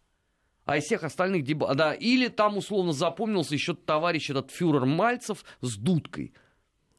[0.65, 5.45] А из всех остальных дебатов, да, или там условно запомнился еще товарищ этот фюрер Мальцев
[5.61, 6.35] с дудкой.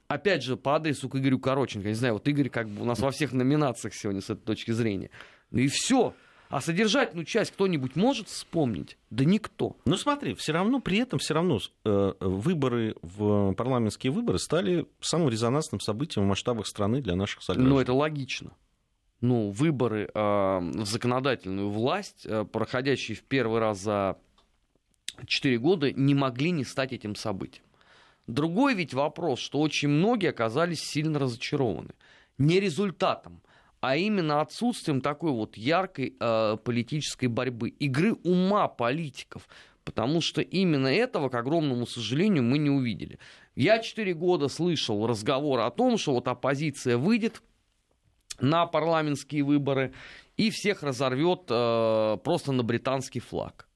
[0.07, 1.89] Опять же, по адресу к Игорю Короченко.
[1.89, 4.71] Не знаю, вот Игорь как бы у нас во всех номинациях сегодня с этой точки
[4.71, 5.09] зрения.
[5.51, 6.13] Ну и все.
[6.49, 8.97] А содержательную часть кто-нибудь может вспомнить?
[9.09, 9.75] Да никто.
[9.85, 15.29] Ну смотри, все равно при этом все равно э, выборы в парламентские выборы стали самым
[15.29, 17.69] резонансным событием в масштабах страны для наших сограждан.
[17.69, 18.51] Ну это логично.
[19.19, 24.17] Ну выборы э, в законодательную власть, э, проходящие в первый раз за
[25.25, 27.65] 4 года, не могли не стать этим событием.
[28.27, 31.91] Другой ведь вопрос, что очень многие оказались сильно разочарованы.
[32.37, 33.41] Не результатом,
[33.79, 39.47] а именно отсутствием такой вот яркой э, политической борьбы, игры ума политиков,
[39.83, 43.19] потому что именно этого, к огромному сожалению, мы не увидели.
[43.55, 47.41] Я четыре года слышал разговоры о том, что вот оппозиция выйдет
[48.39, 49.93] на парламентские выборы
[50.37, 53.66] и всех разорвет э, просто на британский флаг.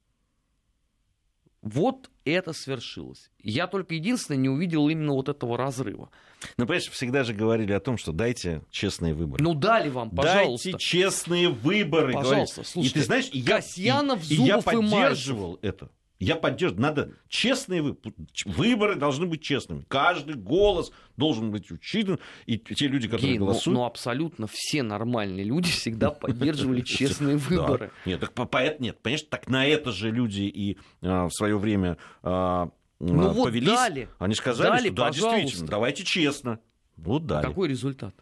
[1.62, 3.30] Вот это свершилось.
[3.44, 6.10] Я только единственное не увидел именно вот этого разрыва.
[6.58, 9.44] Ну, понимаешь, всегда же говорили о том, что дайте честные выборы.
[9.44, 10.72] Ну, дали вам, пожалуйста.
[10.72, 12.14] Дайте честные выборы.
[12.14, 12.98] Пожалуйста, слушайте.
[12.98, 15.90] И ты знаешь, и я, Касьянов, и, Зубов и я поддерживал и это.
[16.22, 16.84] Я поддерживаю.
[16.84, 18.14] Надо честные выборы.
[18.46, 19.84] Выборы должны быть честными.
[19.88, 22.20] Каждый голос должен быть учитыван.
[22.46, 23.78] И те люди, которые Гей, ну, голосуют...
[23.80, 27.92] Ну, абсолютно все нормальные люди всегда поддерживали честные выборы.
[28.06, 29.00] Нет, так поэт нет.
[29.02, 33.70] Конечно, так на это же люди и а, в свое время а, ну вот повелись.
[33.70, 34.08] Дали.
[34.20, 36.60] Они сказали, что да, действительно, давайте честно.
[36.98, 37.48] Вот дали.
[37.48, 38.14] Какой результат?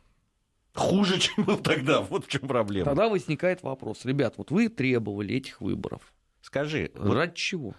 [0.73, 1.99] Хуже, чем был тогда.
[1.99, 2.85] Вот в чем проблема.
[2.85, 4.05] Тогда возникает вопрос.
[4.05, 6.13] Ребят, вот вы требовали этих выборов.
[6.49, 6.91] Скажи.
[6.95, 7.75] Ради вот, чего?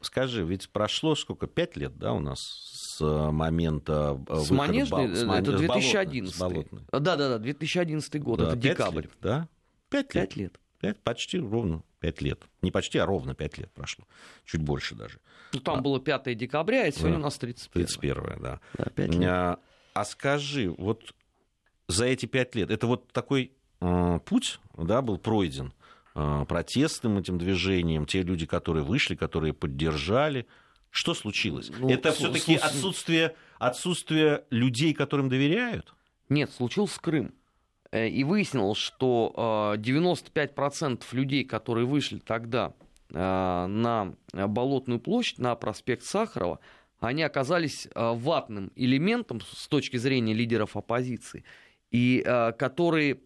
[0.00, 5.22] Скажи, ведь прошло сколько, пять лет, да, у нас с момента С Манежной, бал, с
[5.22, 5.42] Ман...
[5.42, 6.40] это 2011.
[6.90, 9.02] Да-да-да, 2011 год, да, это декабрь.
[9.02, 9.48] Лет, да?
[9.88, 10.28] Пять лет.
[10.28, 10.60] Пять лет.
[10.80, 12.42] Пять, почти ровно пять лет.
[12.62, 14.04] Не почти, а ровно пять лет прошло.
[14.44, 15.20] Чуть больше даже.
[15.52, 17.86] Ну, там а, было 5 декабря, а сегодня да, у нас 31.
[17.86, 18.60] 31, да.
[18.76, 19.28] да 5 лет.
[19.28, 19.58] А,
[19.94, 21.14] а скажи, вот
[21.86, 25.81] за эти пять лет, это вот такой э, путь, да, был пройден э,
[26.14, 30.46] протестным этим движением, те люди, которые вышли, которые поддержали,
[30.90, 31.70] что случилось?
[31.78, 35.94] Ну, это все-таки отсутствие, отсутствие людей, которым доверяют?
[36.28, 37.34] Нет, случился Крым.
[37.90, 42.74] Э, и выяснилось, что 95% людей, которые вышли тогда
[43.10, 46.60] на Болотную площадь, на проспект Сахарова,
[46.98, 51.44] они оказались ватным элементом с точки зрения лидеров оппозиции
[51.92, 53.18] и э, которые э,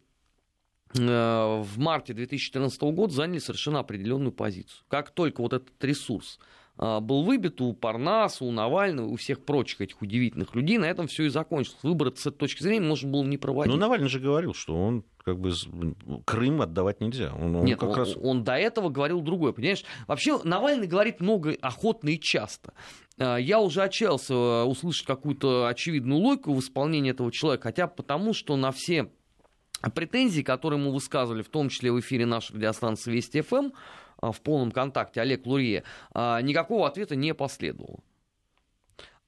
[0.94, 4.84] в марте 2014 года заняли совершенно определенную позицию.
[4.88, 6.38] Как только вот этот ресурс
[6.78, 11.06] э, был выбит у Парнаса, у Навального, у всех прочих этих удивительных людей, на этом
[11.06, 11.78] все и закончилось.
[11.82, 13.74] Выборы с этой точки зрения можно было не проводить.
[13.74, 15.52] Но Навальный же говорил, что он как бы
[16.24, 17.32] Крым отдавать нельзя.
[17.34, 18.16] Он, он Нет, как он, раз...
[18.16, 19.84] он до этого говорил другое, понимаешь?
[20.06, 22.74] Вообще Навальный говорит много, охотно и часто.
[23.18, 28.34] А, я уже отчаялся э, услышать какую-то очевидную логику в исполнении этого человека, хотя потому,
[28.34, 29.10] что на все
[29.94, 33.70] претензии, которые ему высказывали, в том числе в эфире нашей радиостанции Вести ФМ,
[34.18, 38.00] а, в полном контакте Олег Лурье, а, никакого ответа не последовало.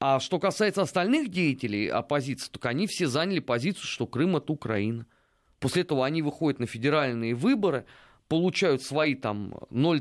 [0.00, 5.06] А что касается остальных деятелей оппозиции, так они все заняли позицию, что Крым это Украина.
[5.58, 7.84] После этого они выходят на федеральные выборы,
[8.28, 10.00] получают свои там 0,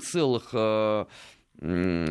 [0.54, 1.06] э,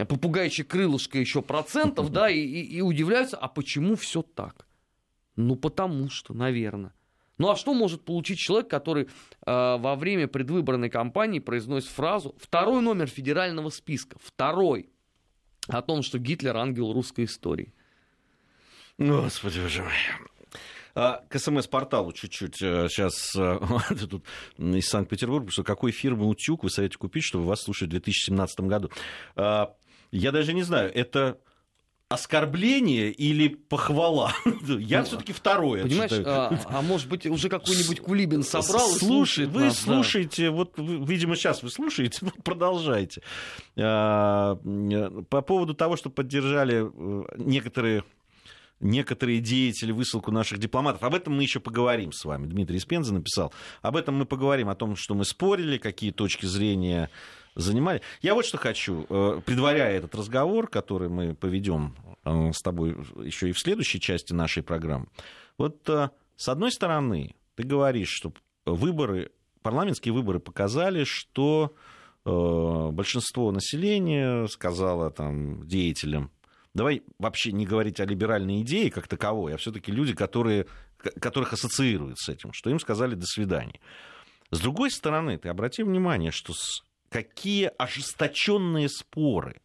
[0.09, 4.67] попугайчье крылышко еще процентов, да, и, и, и удивляются, а почему все так?
[5.37, 6.96] Ну, потому что, наверное.
[7.39, 9.09] Ну а что может получить человек, который э,
[9.45, 14.89] во время предвыборной кампании произносит фразу «второй номер федерального списка», второй,
[15.69, 17.75] о том, что Гитлер ангел русской истории?
[18.99, 19.93] Господи, боже мой.
[20.95, 23.59] А, к СМС-порталу чуть-чуть сейчас э,
[24.09, 24.25] тут
[24.57, 28.91] из Санкт-Петербурга, что какой фирмы утюг вы советуете купить, чтобы вас слушать в 2017 году.
[29.35, 29.75] А,
[30.11, 31.39] я даже не знаю, это
[32.09, 34.33] оскорбление или похвала?
[34.67, 35.83] Я ну, все-таки второе.
[35.83, 40.53] Понимаешь, а, а может быть, уже какой-нибудь Кулибин собрал Слушай, Вы нас, слушаете, да.
[40.53, 43.23] вот, видимо, сейчас вы слушаете, продолжайте.
[43.79, 44.57] А,
[45.29, 48.05] по поводу того, что поддержали э, некоторые
[48.81, 51.03] некоторые деятели высылку наших дипломатов.
[51.03, 52.47] Об этом мы еще поговорим с вами.
[52.47, 53.53] Дмитрий Спенза написал.
[53.83, 57.11] Об этом мы поговорим, о том, что мы спорили, какие точки зрения
[57.55, 58.03] занимали.
[58.21, 63.49] Я вот что хочу, э, предваряя этот разговор, который мы поведем э, с тобой еще
[63.49, 65.07] и в следующей части нашей программы.
[65.57, 68.33] Вот э, с одной стороны, ты говоришь, что
[68.67, 71.75] выборы, парламентские выборы показали, что
[72.25, 76.33] большинство населения сказало там деятелям
[76.77, 80.67] давай вообще не говорить о либеральной идее как таковой, а все-таки люди, которые,
[80.99, 83.81] которых ассоциируют с этим, что им сказали «до свидания».
[84.51, 86.53] С другой стороны, ты обрати внимание, что
[87.09, 89.61] какие ожесточенные споры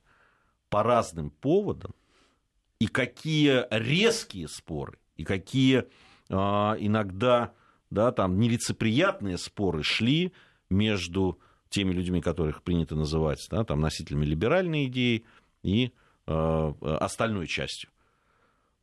[0.69, 1.93] по разным поводам,
[2.80, 5.84] и какие резкие споры, и какие
[6.30, 7.54] а, иногда
[7.91, 10.34] да, там, нелицеприятные споры шли
[10.69, 11.38] между
[11.69, 15.26] теми людьми, которых принято называть да, там, носителями либеральной идеи,
[15.62, 16.01] и Э,
[16.82, 17.89] остальной частью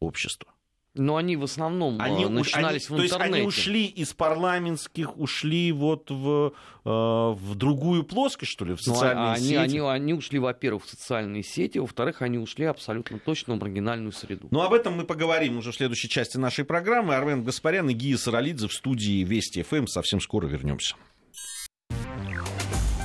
[0.00, 0.52] общества.
[0.94, 3.18] Но они в основном они, э, начинались они, в интернете.
[3.18, 8.74] То есть они ушли из парламентских, ушли вот в, э, в другую плоскость, что ли,
[8.74, 9.56] в ну, социальные ну, они, сети?
[9.56, 14.48] Они, они ушли, во-первых, в социальные сети, во-вторых, они ушли абсолютно точно в маргинальную среду.
[14.50, 17.14] Ну, об этом мы поговорим уже в следующей части нашей программы.
[17.14, 19.87] Армен Гаспарян и Гия Саралидзе в студии Вести ФМ.
[19.87, 20.96] Совсем скоро вернемся.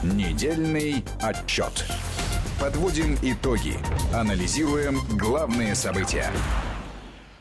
[0.03, 1.86] Недельный отчет.
[2.63, 3.73] Подводим итоги.
[4.13, 6.32] Анализируем главные события.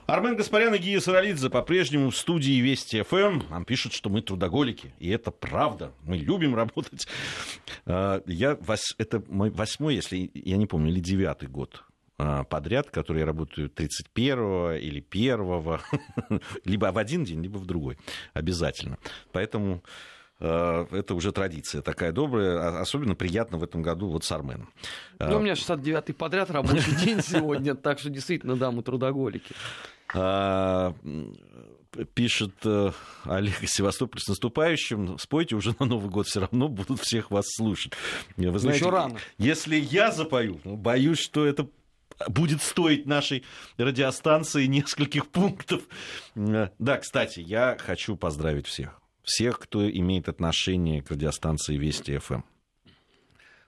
[0.07, 3.43] Армен Гаспарян и Гия Саралидзе по-прежнему в студии Вести ФМ.
[3.49, 4.93] Нам пишут, что мы трудоголики.
[4.99, 5.93] И это правда.
[6.03, 7.07] Мы любим работать.
[7.87, 8.59] А, я,
[8.99, 11.85] это мой восьмой, если я не помню, или девятый год
[12.19, 17.97] а, подряд, который я работаю 31 или 1 либо в один день, либо в другой.
[18.35, 18.99] Обязательно.
[19.31, 19.85] Поэтому
[20.43, 22.81] это уже традиция такая добрая.
[22.81, 24.73] Особенно приятно в этом году вот с Арменом.
[25.19, 29.55] Ну, у меня 69-й подряд рабочий день сегодня, так что действительно, да, мы трудоголики
[32.15, 32.91] пишет э,
[33.25, 35.19] Олег из Севастополя с наступающим.
[35.19, 37.93] Спойте уже на Новый год, все равно будут всех вас слушать.
[38.37, 39.19] Вы знаете, Еще рано.
[39.39, 41.69] Если я запою, ну, боюсь, что это
[42.29, 43.45] будет стоить нашей
[43.77, 45.83] радиостанции нескольких пунктов.
[46.35, 49.02] Э, да, кстати, я хочу поздравить всех.
[49.23, 52.43] Всех, кто имеет отношение к радиостанции Вести ФМ.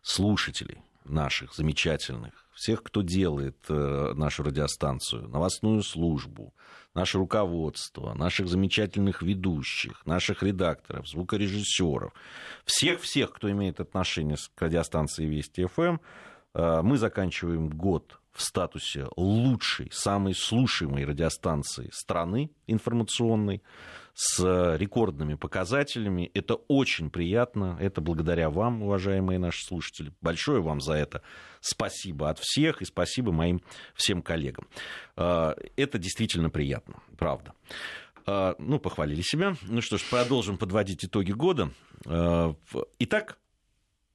[0.03, 6.55] Слушателей наших замечательных, всех, кто делает э, нашу радиостанцию, новостную службу,
[6.95, 12.13] наше руководство, наших замечательных ведущих, наших редакторов, звукорежиссеров,
[12.65, 15.99] всех-всех, кто имеет отношение к радиостанции Вести ФМ,
[16.55, 23.63] э, мы заканчиваем год в статусе лучшей, самой слушаемой радиостанции страны информационной
[24.15, 26.31] с рекордными показателями.
[26.35, 27.77] Это очень приятно.
[27.81, 30.13] Это благодаря вам, уважаемые наши слушатели.
[30.21, 31.23] Большое вам за это
[31.61, 33.61] спасибо от всех и спасибо моим
[33.95, 34.69] всем коллегам.
[35.17, 37.55] А, это действительно приятно, правда.
[38.27, 39.57] А, ну, похвалили себя.
[39.63, 41.71] Ну что ж, продолжим подводить итоги года.
[42.99, 43.39] Итак,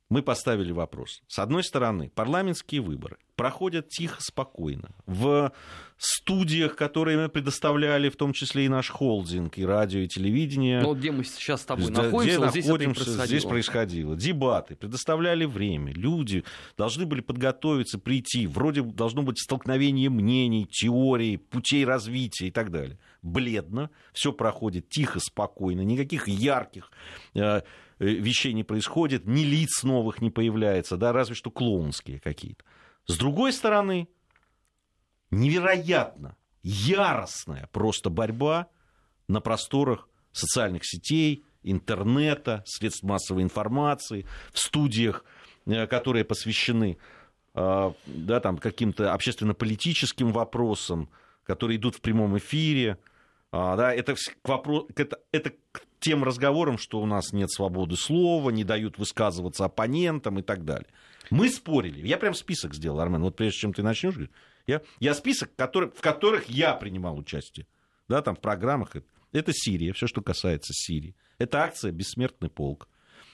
[0.10, 1.22] мы поставили вопрос.
[1.28, 4.89] С одной стороны, парламентские выборы проходят тихо, спокойно.
[5.05, 5.53] В
[5.97, 10.82] студиях, которые мы предоставляли, в том числе и наш холдинг, и радио, и телевидение.
[10.82, 13.28] Ну, где мы сейчас с тобой да, находимся, где вот здесь находимся, происходило.
[13.28, 14.16] Здесь происходило.
[14.16, 15.93] Дебаты, предоставляли время.
[15.93, 16.43] Люди
[16.78, 18.47] должны были подготовиться, прийти.
[18.47, 22.97] Вроде должно быть столкновение мнений, теорий, путей развития и так далее.
[23.22, 26.91] Бледно, все проходит тихо, спокойно, никаких ярких
[27.36, 27.62] э, Э,
[28.00, 32.64] вещей не происходит, ни лиц новых не появляется, да, разве что клоунские какие-то.
[33.06, 34.08] С другой стороны,
[35.32, 38.68] невероятно яростная просто борьба
[39.28, 45.26] на просторах социальных сетей, интернета, средств массовой информации, в студиях,
[45.66, 46.97] э, которые посвящены
[47.54, 51.10] э, да, там, каким-то общественно-политическим вопросам,
[51.43, 52.97] которые идут в прямом эфире.
[53.52, 57.95] А, да, это, к вопрос, это, это к тем разговорам, что у нас нет свободы
[57.95, 60.88] слова, не дают высказываться оппонентам и так далее.
[61.30, 62.08] Мы спорили.
[62.08, 63.22] Я прям список сделал, Армен.
[63.22, 64.16] Вот прежде чем ты начнешь,
[64.68, 67.68] я, я список, который, в которых я принимал участие.
[68.08, 68.95] Да, там в программах.
[69.32, 71.16] Это, Сирия, все, что касается Сирии.
[71.38, 72.88] Это акция «Бессмертный полк».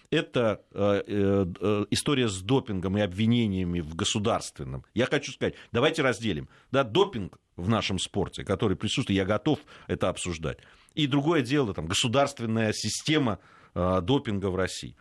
[0.09, 4.85] Это э, э, э, история с допингом и обвинениями в государственном.
[4.93, 6.49] Я хочу сказать, давайте разделим.
[6.71, 10.59] Да, допинг в нашем спорте, который присутствует, я готов это обсуждать.
[10.93, 13.39] И другое дело, там, государственная система
[13.73, 14.95] допинга в России.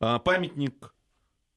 [0.00, 0.92] Э, памятник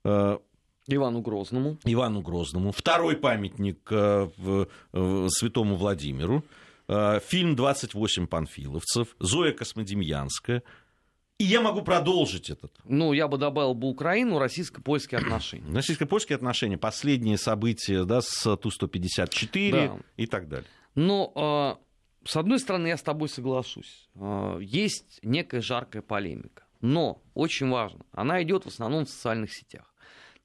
[0.04, 1.78] Ивану Грозному.
[1.84, 2.72] Ивану Грозному.
[2.72, 6.46] Второй памятник святому Владимиру.
[6.88, 9.18] Фильм «28 панфиловцев».
[9.20, 10.64] Зоя Космодемьянская.
[11.40, 12.74] И я могу продолжить этот.
[12.84, 15.72] Ну, я бы добавил бы Украину, российско-польские отношения.
[15.74, 19.98] Российско-польские отношения, последние события да, с Ту-154 да.
[20.18, 20.70] и так далее.
[20.96, 21.80] Но
[22.28, 24.10] с одной стороны, я с тобой соглашусь.
[24.16, 26.64] А, есть некая жаркая полемика.
[26.82, 29.94] Но, очень важно, она идет в основном в социальных сетях.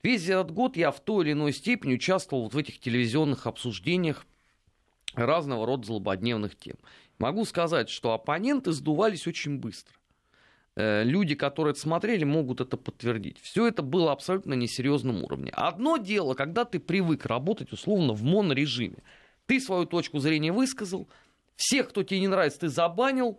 [0.02, 4.26] Весь этот год я в той или иной степени участвовал вот в этих телевизионных обсуждениях
[5.14, 6.76] разного рода злободневных тем.
[7.18, 9.94] Могу сказать, что оппоненты сдувались очень быстро.
[10.74, 13.38] Э, люди, которые это смотрели, могут это подтвердить.
[13.40, 15.50] Все это было абсолютно несерьезном уровне.
[15.54, 19.02] Одно дело, когда ты привык работать условно в монорежиме.
[19.46, 21.08] Ты свою точку зрения высказал,
[21.56, 23.38] всех, кто тебе не нравится, ты забанил,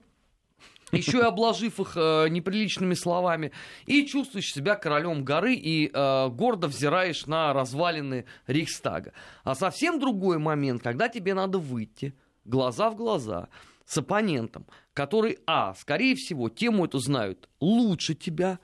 [0.92, 3.52] еще и обложив их э, неприличными словами,
[3.88, 9.14] и чувствуешь себя королем горы и э, гордо взираешь на развалины Рейхстага.
[9.44, 12.14] А совсем другой момент, когда тебе надо выйти
[12.46, 13.50] глаза в глаза
[13.86, 18.60] с оппонентом, который, а, скорее всего, тему эту знают лучше тебя,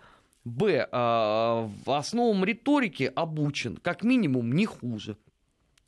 [0.46, 5.18] б, э, в основам риторики обучен, как минимум, не хуже.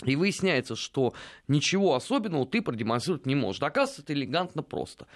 [0.06, 1.14] И выясняется, что
[1.48, 3.62] ничего особенного ты продемонстрировать не можешь.
[3.62, 5.08] Оказывается, это элегантно просто.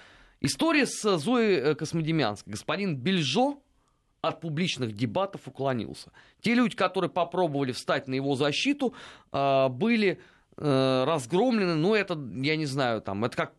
[0.41, 2.51] История с Зоей э, Космодемьянской.
[2.51, 3.61] Господин Бельжо
[4.21, 6.11] от публичных дебатов уклонился.
[6.41, 8.93] Те люди, которые попробовали встать на его защиту,
[9.31, 10.19] э, были
[10.57, 13.53] э, разгромлены, ну, это, я не знаю, там, это как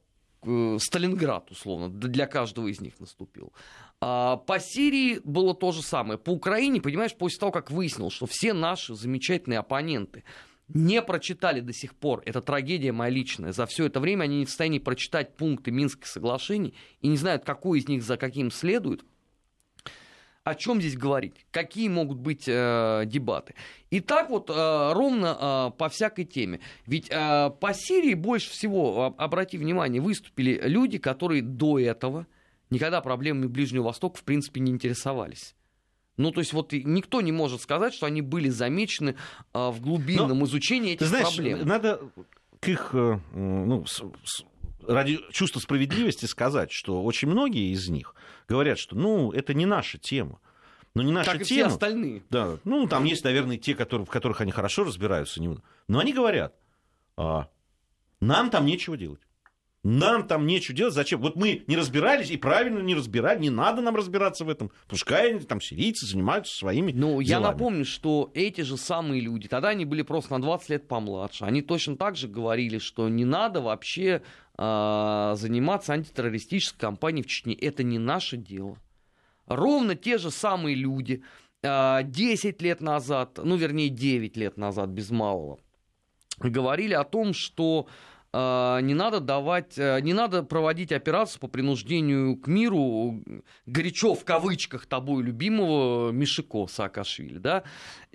[0.78, 3.52] Сталинград, условно, для каждого из них наступил.
[4.00, 6.18] А по Сирии было то же самое.
[6.18, 10.24] По Украине, понимаешь, после того, как выяснилось, что все наши замечательные оппоненты
[10.68, 14.44] не прочитали до сих пор, это трагедия моя личная, за все это время они не
[14.44, 19.04] в состоянии прочитать пункты Минских соглашений и не знают, какой из них за каким следует,
[20.46, 23.56] о чем здесь говорить, какие могут быть э, дебаты.
[23.90, 26.60] И так вот э, ровно э, по всякой теме.
[26.86, 32.28] Ведь э, по Сирии больше всего, обрати внимание, выступили люди, которые до этого
[32.70, 35.56] никогда проблемами Ближнего Востока в принципе не интересовались.
[36.16, 39.16] Ну, то есть вот никто не может сказать, что они были замечены
[39.52, 41.66] а, в глубинном Но, изучении этих ты знаешь, проблем.
[41.66, 42.00] Надо
[42.60, 44.44] к их, э, ну, с, с,
[44.86, 48.14] ради чувства справедливости сказать, что очень многие из них
[48.48, 50.40] говорят, что, ну, это не наша тема.
[50.94, 51.60] Но не наша как тема.
[51.60, 52.22] и все остальные.
[52.30, 55.42] Да, ну, там есть, наверное, те, которые, в которых они хорошо разбираются.
[55.88, 56.54] Но они говорят,
[57.16, 57.48] а,
[58.20, 59.20] нам там нечего делать.
[59.88, 60.94] Нам там нечего делать.
[60.94, 61.20] Зачем?
[61.20, 63.38] Вот мы не разбирались и правильно не разбирали.
[63.38, 64.72] Не надо нам разбираться в этом.
[64.88, 67.24] Пускай там сирийцы занимаются своими Ну, делами.
[67.24, 71.44] я напомню, что эти же самые люди, тогда они были просто на 20 лет помладше.
[71.44, 74.22] Они точно так же говорили, что не надо вообще
[74.58, 77.54] э, заниматься антитеррористической кампанией в Чечне.
[77.54, 78.78] Это не наше дело.
[79.46, 81.22] Ровно те же самые люди
[81.62, 85.60] э, а, 10 лет назад, ну, вернее, 9 лет назад, без малого,
[86.40, 87.86] говорили о том, что
[88.82, 93.22] не надо давать, э, не надо проводить операцию по принуждению к миру
[93.66, 97.62] горячо в кавычках тобой любимого Мишико Саакашвили, да?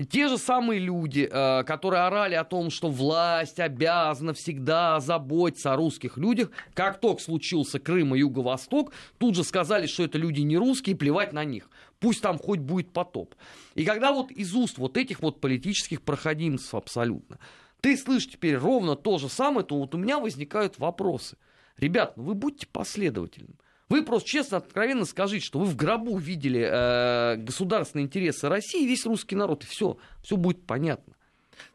[0.09, 5.75] Те же самые люди, э, которые орали о том, что власть обязана всегда заботиться о
[5.75, 10.57] русских людях, как только случился Крым и Юго-Восток, тут же сказали, что это люди не
[10.57, 11.69] русские, плевать на них.
[11.99, 13.35] Пусть там хоть будет потоп.
[13.75, 17.37] И когда вот из уст вот этих вот политических проходимцев абсолютно
[17.81, 21.37] ты слышишь теперь ровно то же самое, то вот у меня возникают вопросы.
[21.77, 23.55] Ребят, ну вы будьте последовательными.
[23.89, 28.87] Вы просто честно, откровенно скажите, что вы в гробу видели э, государственные интересы России и
[28.87, 31.13] весь русский народ, и все, все будет понятно.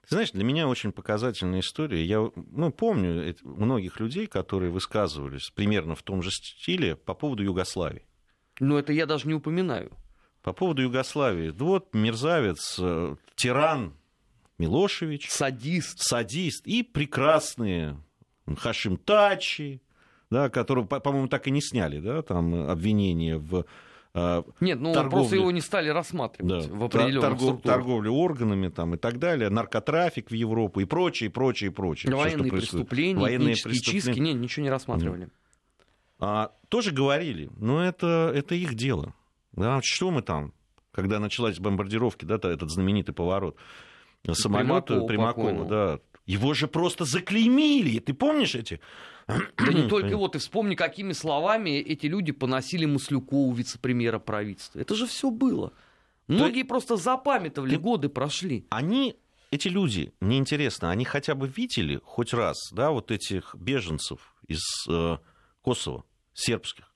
[0.02, 2.02] Ты знаешь, для меня очень показательная история.
[2.04, 8.06] Я ну, помню многих людей, которые высказывались примерно в том же стиле по поводу Югославии.
[8.60, 9.92] Но это я даже не упоминаю.
[10.42, 11.50] По поводу Югославии.
[11.50, 13.92] Вот мерзавец, э, тиран,
[14.58, 15.28] Милошевич.
[15.30, 16.00] Садист.
[16.00, 16.66] Садист.
[16.66, 17.98] И прекрасные
[18.56, 19.82] Хашим Тачи,
[20.30, 23.64] да, которого, по-моему, так и не сняли, да, там обвинения в
[24.18, 28.68] а, нет, ну торговле, просто его не стали рассматривать да, в определенных торгов, Торговлю органами
[28.68, 32.14] там, и так далее, наркотрафик в Европу и прочее, прочее, прочее.
[32.14, 34.00] Военные все, преступления, Военные преступления.
[34.00, 35.28] чистки, нет, ничего не рассматривали.
[36.18, 39.12] А, тоже говорили, но это, это их дело.
[39.52, 40.54] Да, что мы там,
[40.92, 43.58] когда началась бомбардировки, да, этот знаменитый поворот,
[44.34, 46.00] самолет Примакова, Примакова да.
[46.26, 48.00] Его же просто заклеймили.
[48.00, 48.80] Ты помнишь эти?
[49.28, 54.80] Да не только его, ты вспомни, какими словами эти люди поносили Маслюкову, вице-премьера правительства.
[54.80, 55.72] Это же все было.
[56.26, 56.68] Многие ты...
[56.68, 57.78] просто запамятовали, ты...
[57.78, 58.66] годы прошли.
[58.70, 59.16] Они,
[59.52, 64.62] эти люди, мне интересно, они хотя бы видели хоть раз, да, вот этих беженцев из
[64.88, 65.18] э,
[65.62, 66.04] Косово,
[66.34, 66.92] сербских?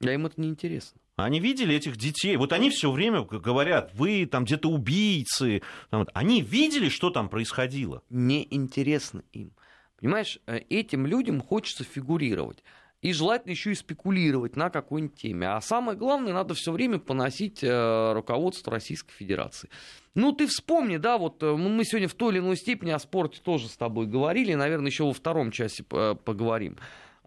[0.00, 0.99] Да им это не интересно.
[1.24, 2.36] Они видели этих детей.
[2.36, 5.62] Вот они все время говорят, вы там где-то убийцы.
[5.90, 8.02] Они видели, что там происходило.
[8.10, 9.52] Неинтересно им.
[10.00, 12.64] Понимаешь, э, этим людям хочется фигурировать.
[13.02, 15.48] И желательно еще и спекулировать на какой-нибудь теме.
[15.48, 19.70] А самое главное, надо все время поносить э, руководство Российской Федерации.
[20.14, 23.40] Ну, ты вспомни, да, вот э, мы сегодня в той или иной степени о спорте
[23.42, 26.76] тоже с тобой говорили, наверное, еще во втором часе поговорим.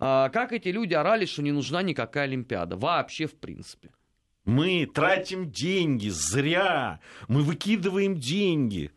[0.06, 2.76] А, как эти люди орали, что не нужна никакая Олимпиада.
[2.76, 3.90] Вообще, в принципе.
[4.44, 7.00] Мы тратим деньги зря.
[7.30, 8.92] Мы выкидываем деньги.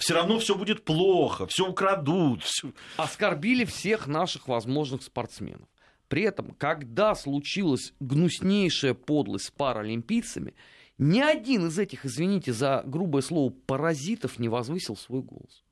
[0.00, 2.42] Все равно все будет плохо, все украдут.
[2.42, 2.72] Все...
[2.96, 5.68] Оскорбили всех наших возможных спортсменов.
[6.08, 10.54] При этом, когда случилась гнуснейшая подлость с паралимпийцами,
[10.98, 15.62] ни один из этих, извините за грубое слово, паразитов не возвысил свой голос.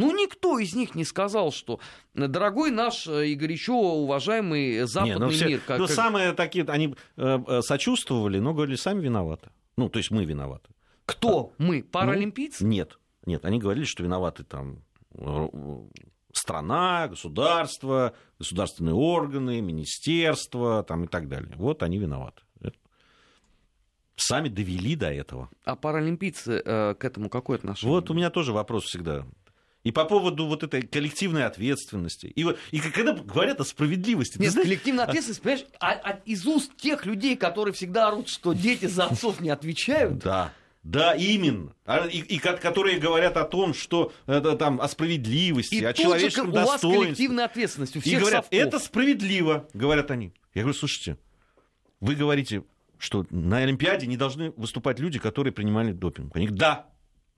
[0.00, 1.78] Ну, никто из них не сказал, что
[2.14, 5.60] дорогой наш э, и горячо уважаемый западный не, ну, все, мир.
[5.66, 5.94] Как, ну, как...
[5.94, 9.50] самые такие, они э, э, сочувствовали, но говорили, сами виноваты.
[9.76, 10.70] Ну, то есть мы виноваты.
[11.04, 11.52] Кто?
[11.58, 11.82] А, мы?
[11.82, 12.64] Паралимпийцы?
[12.64, 14.82] Ну, нет, нет, они говорили, что виноваты там
[15.14, 15.48] э,
[16.32, 21.52] страна, государство, государственные органы, министерства там, и так далее.
[21.56, 22.42] Вот они виноваты.
[24.22, 25.48] Сами довели до этого.
[25.64, 27.94] А паралимпийцы э, к этому какое отношение?
[27.94, 29.24] Вот у меня тоже вопрос всегда.
[29.82, 32.26] И по поводу вот этой коллективной ответственности.
[32.26, 34.38] И, и когда говорят о справедливости...
[34.38, 38.52] Нет, знаешь, коллективная ответственность, понимаешь, а, а из уст тех людей, которые всегда орут, что
[38.52, 40.18] дети за отцов не отвечают...
[40.18, 40.52] Да.
[40.82, 41.74] Да, именно.
[41.84, 46.52] А, и, и которые говорят о том, что это там о справедливости, и о человеческом
[46.52, 46.88] достоинстве.
[46.88, 48.58] У вас коллективная ответственность у всех И говорят, совков.
[48.58, 50.32] это справедливо, говорят они.
[50.54, 51.18] Я говорю, слушайте,
[52.00, 52.64] вы говорите,
[52.96, 56.34] что на Олимпиаде не должны выступать люди, которые принимали допинг.
[56.34, 56.86] Они говорят, да.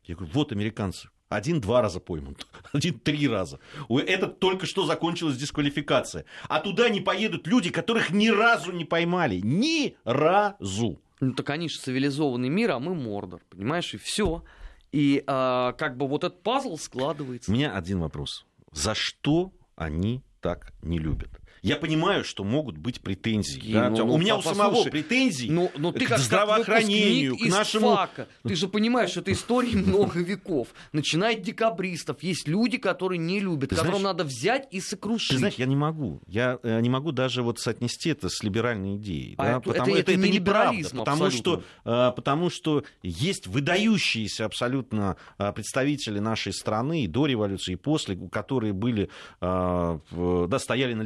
[0.05, 1.09] Я говорю, вот американцы.
[1.35, 3.59] Один-два раза поймут, один-три раза.
[3.89, 6.25] Этот только что закончилась дисквалификация.
[6.49, 9.41] А туда не поедут люди, которых ни разу не поймали.
[9.43, 11.01] Ни разу.
[11.21, 14.45] Ну так они же цивилизованный мир, а мы Мордор, понимаешь, и все.
[14.91, 17.51] И а, как бы вот этот пазл складывается.
[17.51, 18.45] У меня один вопрос.
[18.73, 21.42] За что они так не любят?
[21.63, 23.73] Я понимаю, что могут быть претензии.
[23.73, 23.89] Да?
[23.89, 27.51] Ну, ну, у меня у самого претензий ну, ну, ты к как, здравоохранению, как к
[27.51, 27.95] нашему...
[27.95, 28.29] ФАКа.
[28.43, 30.69] Ты же понимаешь, что это история много веков.
[30.91, 32.21] Начиная от декабристов.
[32.23, 35.31] Есть люди, которые не любят, ты которым знаешь, надо взять и сокрушить.
[35.31, 36.21] Ты знаешь, я не могу.
[36.27, 39.37] Я э, не могу даже вот соотнести это с либеральной идеей.
[39.39, 39.51] А да?
[39.51, 40.89] это, потому, это, это, это, не неправда.
[40.97, 47.75] Потому что, э, потому что есть выдающиеся абсолютно э, представители нашей страны и до революции,
[47.75, 49.11] и после, которые были,
[49.41, 51.03] да, стояли на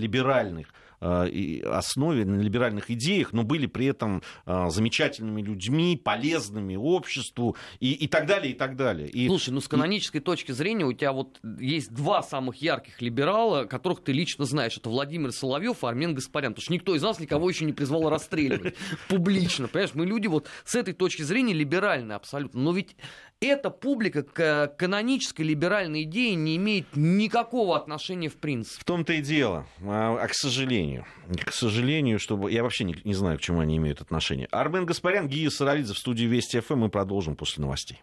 [0.47, 1.29] либеральных Э,
[1.67, 8.09] основе, на либеральных идеях, но были при этом э, замечательными людьми, полезными обществу и, и
[8.09, 9.07] так далее, и так далее.
[9.09, 10.25] И, Слушай, ну с канонической и...
[10.25, 14.79] точки зрения у тебя вот есть два самых ярких либерала, которых ты лично знаешь.
[14.79, 16.55] Это Владимир Соловьев и Армен Гаспарян.
[16.55, 18.75] Потому что никто из нас никого еще не призвал расстреливать
[19.09, 19.69] публично.
[19.69, 22.59] Понимаешь, мы люди вот с этой точки зрения либеральные абсолютно.
[22.61, 22.97] Но ведь
[23.41, 28.81] эта публика к канонической либеральной идее не имеет никакого отношения в принципе.
[28.81, 29.67] В том-то и дело.
[29.83, 31.05] А, а к сожалению,
[31.45, 34.47] к сожалению, чтобы я вообще не, не знаю, к чему они имеют отношение.
[34.51, 36.77] Армен Гаспарян, Гия Саралидзе в студии Вести ФМ.
[36.77, 38.03] Мы продолжим после новостей.